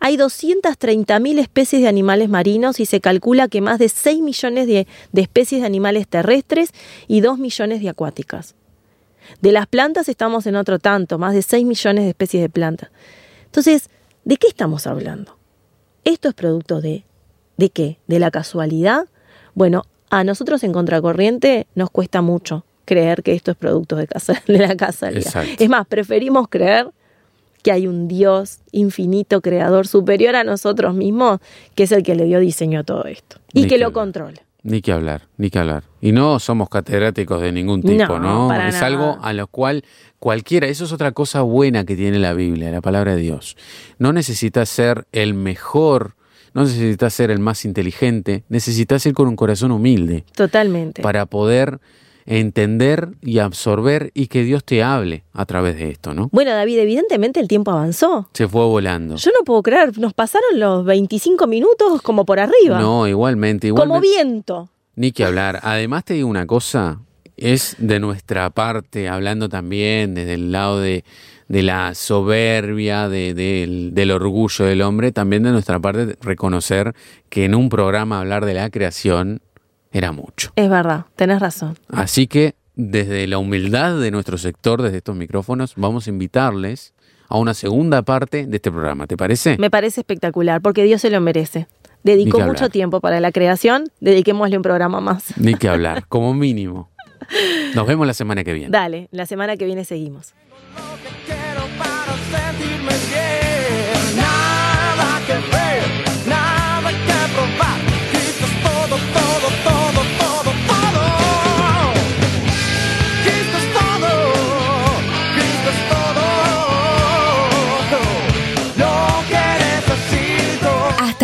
Hay 0.00 0.16
230.000 0.16 1.38
especies 1.40 1.82
de 1.82 1.88
animales 1.88 2.28
marinos 2.28 2.78
y 2.80 2.86
se 2.86 3.00
calcula 3.00 3.48
que 3.48 3.60
más 3.60 3.78
de 3.78 3.88
6 3.88 4.20
millones 4.22 4.66
de, 4.66 4.86
de 5.12 5.20
especies 5.22 5.60
de 5.62 5.66
animales 5.66 6.06
terrestres 6.06 6.70
y 7.08 7.20
2 7.20 7.38
millones 7.38 7.80
de 7.82 7.88
acuáticas. 7.88 8.54
De 9.40 9.50
las 9.52 9.66
plantas 9.66 10.08
estamos 10.08 10.46
en 10.46 10.56
otro 10.56 10.78
tanto, 10.78 11.18
más 11.18 11.34
de 11.34 11.42
6 11.42 11.64
millones 11.66 12.04
de 12.04 12.10
especies 12.10 12.42
de 12.42 12.48
plantas. 12.48 12.90
Entonces, 13.46 13.88
¿de 14.24 14.36
qué 14.36 14.46
estamos 14.48 14.86
hablando? 14.86 15.36
¿Esto 16.04 16.28
es 16.28 16.34
producto 16.34 16.80
de, 16.80 17.04
de 17.56 17.70
qué? 17.70 17.98
¿De 18.06 18.18
la 18.18 18.30
casualidad? 18.30 19.06
Bueno, 19.54 19.84
a 20.10 20.24
nosotros 20.24 20.62
en 20.64 20.72
Contracorriente 20.72 21.66
nos 21.74 21.90
cuesta 21.90 22.20
mucho 22.22 22.64
creer 22.84 23.22
que 23.22 23.32
esto 23.34 23.50
es 23.52 23.56
producto 23.56 23.96
de, 23.96 24.06
casa- 24.06 24.42
de 24.46 24.58
la 24.58 24.76
casualidad. 24.76 25.26
Exacto. 25.26 25.62
Es 25.64 25.68
más, 25.70 25.86
preferimos 25.86 26.48
creer 26.48 26.88
que 27.62 27.72
hay 27.72 27.86
un 27.86 28.08
Dios 28.08 28.58
infinito, 28.72 29.40
creador, 29.40 29.86
superior 29.86 30.36
a 30.36 30.44
nosotros 30.44 30.94
mismos, 30.94 31.40
que 31.74 31.84
es 31.84 31.92
el 31.92 32.02
que 32.02 32.14
le 32.14 32.24
dio 32.24 32.40
diseño 32.40 32.80
a 32.80 32.84
todo 32.84 33.04
esto. 33.04 33.36
Y 33.52 33.60
Ni 33.60 33.68
que 33.68 33.74
que 33.74 33.78
lo 33.78 33.92
controla. 33.92 34.42
Ni 34.64 34.80
que 34.80 34.92
hablar, 34.92 35.22
ni 35.38 35.50
que 35.50 35.58
hablar. 35.58 35.82
Y 36.00 36.12
no 36.12 36.38
somos 36.38 36.68
catedráticos 36.68 37.40
de 37.42 37.50
ningún 37.50 37.82
tipo, 37.82 38.18
No, 38.20 38.52
es 38.52 38.74
nada. 38.74 38.86
algo 38.86 39.18
a 39.20 39.32
lo 39.32 39.48
cual 39.48 39.84
cualquiera, 40.20 40.68
eso 40.68 40.84
es 40.84 40.92
otra 40.92 41.10
cosa 41.12 41.42
buena 41.42 41.84
que 41.84 41.96
tiene 41.96 42.18
la 42.20 42.32
Biblia, 42.32 42.70
la 42.70 42.80
palabra 42.80 43.16
de 43.16 43.22
Dios. 43.22 43.56
No 43.98 44.12
necesitas 44.12 44.68
ser 44.68 45.06
el 45.10 45.34
mejor, 45.34 46.14
no 46.54 46.62
necesitas 46.62 47.12
ser 47.12 47.32
el 47.32 47.40
más 47.40 47.64
inteligente, 47.64 48.44
necesitas 48.48 49.04
ir 49.06 49.14
con 49.14 49.26
un 49.26 49.34
corazón 49.34 49.72
humilde 49.72 50.24
Totalmente. 50.36 51.02
para 51.02 51.26
poder 51.26 51.80
entender 52.26 53.10
y 53.20 53.38
absorber 53.38 54.10
y 54.14 54.26
que 54.28 54.42
Dios 54.44 54.64
te 54.64 54.82
hable 54.82 55.24
a 55.32 55.44
través 55.46 55.76
de 55.76 55.90
esto, 55.90 56.14
¿no? 56.14 56.28
Bueno, 56.32 56.52
David, 56.52 56.78
evidentemente 56.78 57.40
el 57.40 57.48
tiempo 57.48 57.70
avanzó. 57.70 58.28
Se 58.32 58.48
fue 58.48 58.64
volando. 58.64 59.16
Yo 59.16 59.30
no 59.38 59.44
puedo 59.44 59.62
creer, 59.62 59.98
nos 59.98 60.14
pasaron 60.14 60.58
los 60.60 60.84
25 60.84 61.46
minutos 61.46 62.02
como 62.02 62.24
por 62.24 62.40
arriba. 62.40 62.80
No, 62.80 63.06
igualmente, 63.08 63.70
como 63.70 63.84
igualmente. 63.84 64.08
viento. 64.16 64.68
Ni 64.94 65.12
que 65.12 65.24
hablar. 65.24 65.60
Además 65.62 66.04
te 66.04 66.14
digo 66.14 66.28
una 66.28 66.46
cosa, 66.46 67.00
es 67.36 67.76
de 67.78 67.98
nuestra 67.98 68.50
parte, 68.50 69.08
hablando 69.08 69.48
también 69.48 70.14
desde 70.14 70.34
el 70.34 70.52
lado 70.52 70.80
de, 70.80 71.04
de 71.48 71.62
la 71.62 71.94
soberbia, 71.94 73.08
de- 73.08 73.34
del, 73.34 73.94
del 73.94 74.10
orgullo 74.10 74.64
del 74.66 74.82
hombre, 74.82 75.12
también 75.12 75.42
de 75.42 75.50
nuestra 75.50 75.80
parte 75.80 76.16
reconocer 76.20 76.94
que 77.30 77.44
en 77.46 77.54
un 77.54 77.68
programa 77.68 78.20
hablar 78.20 78.44
de 78.44 78.54
la 78.54 78.68
creación 78.70 79.40
era 79.92 80.12
mucho. 80.12 80.52
Es 80.56 80.68
verdad, 80.68 81.06
tenés 81.16 81.40
razón. 81.40 81.78
Así 81.88 82.26
que 82.26 82.54
desde 82.74 83.26
la 83.26 83.38
humildad 83.38 83.98
de 83.98 84.10
nuestro 84.10 84.38
sector, 84.38 84.82
desde 84.82 84.98
estos 84.98 85.14
micrófonos, 85.14 85.74
vamos 85.76 86.06
a 86.06 86.10
invitarles 86.10 86.94
a 87.28 87.36
una 87.38 87.54
segunda 87.54 88.02
parte 88.02 88.46
de 88.46 88.56
este 88.56 88.70
programa. 88.70 89.06
¿Te 89.06 89.16
parece? 89.16 89.56
Me 89.58 89.70
parece 89.70 90.00
espectacular, 90.00 90.60
porque 90.60 90.84
Dios 90.84 91.00
se 91.00 91.10
lo 91.10 91.20
merece. 91.20 91.66
Dedicó 92.02 92.40
mucho 92.40 92.68
tiempo 92.68 93.00
para 93.00 93.20
la 93.20 93.30
creación, 93.30 93.84
dediquémosle 94.00 94.56
un 94.56 94.62
programa 94.62 95.00
más. 95.00 95.36
Ni 95.38 95.54
que 95.54 95.68
hablar, 95.68 96.06
como 96.08 96.34
mínimo. 96.34 96.90
Nos 97.74 97.86
vemos 97.86 98.06
la 98.06 98.14
semana 98.14 98.42
que 98.42 98.52
viene. 98.52 98.70
Dale, 98.70 99.08
la 99.12 99.26
semana 99.26 99.56
que 99.56 99.64
viene 99.64 99.84
seguimos. 99.84 100.34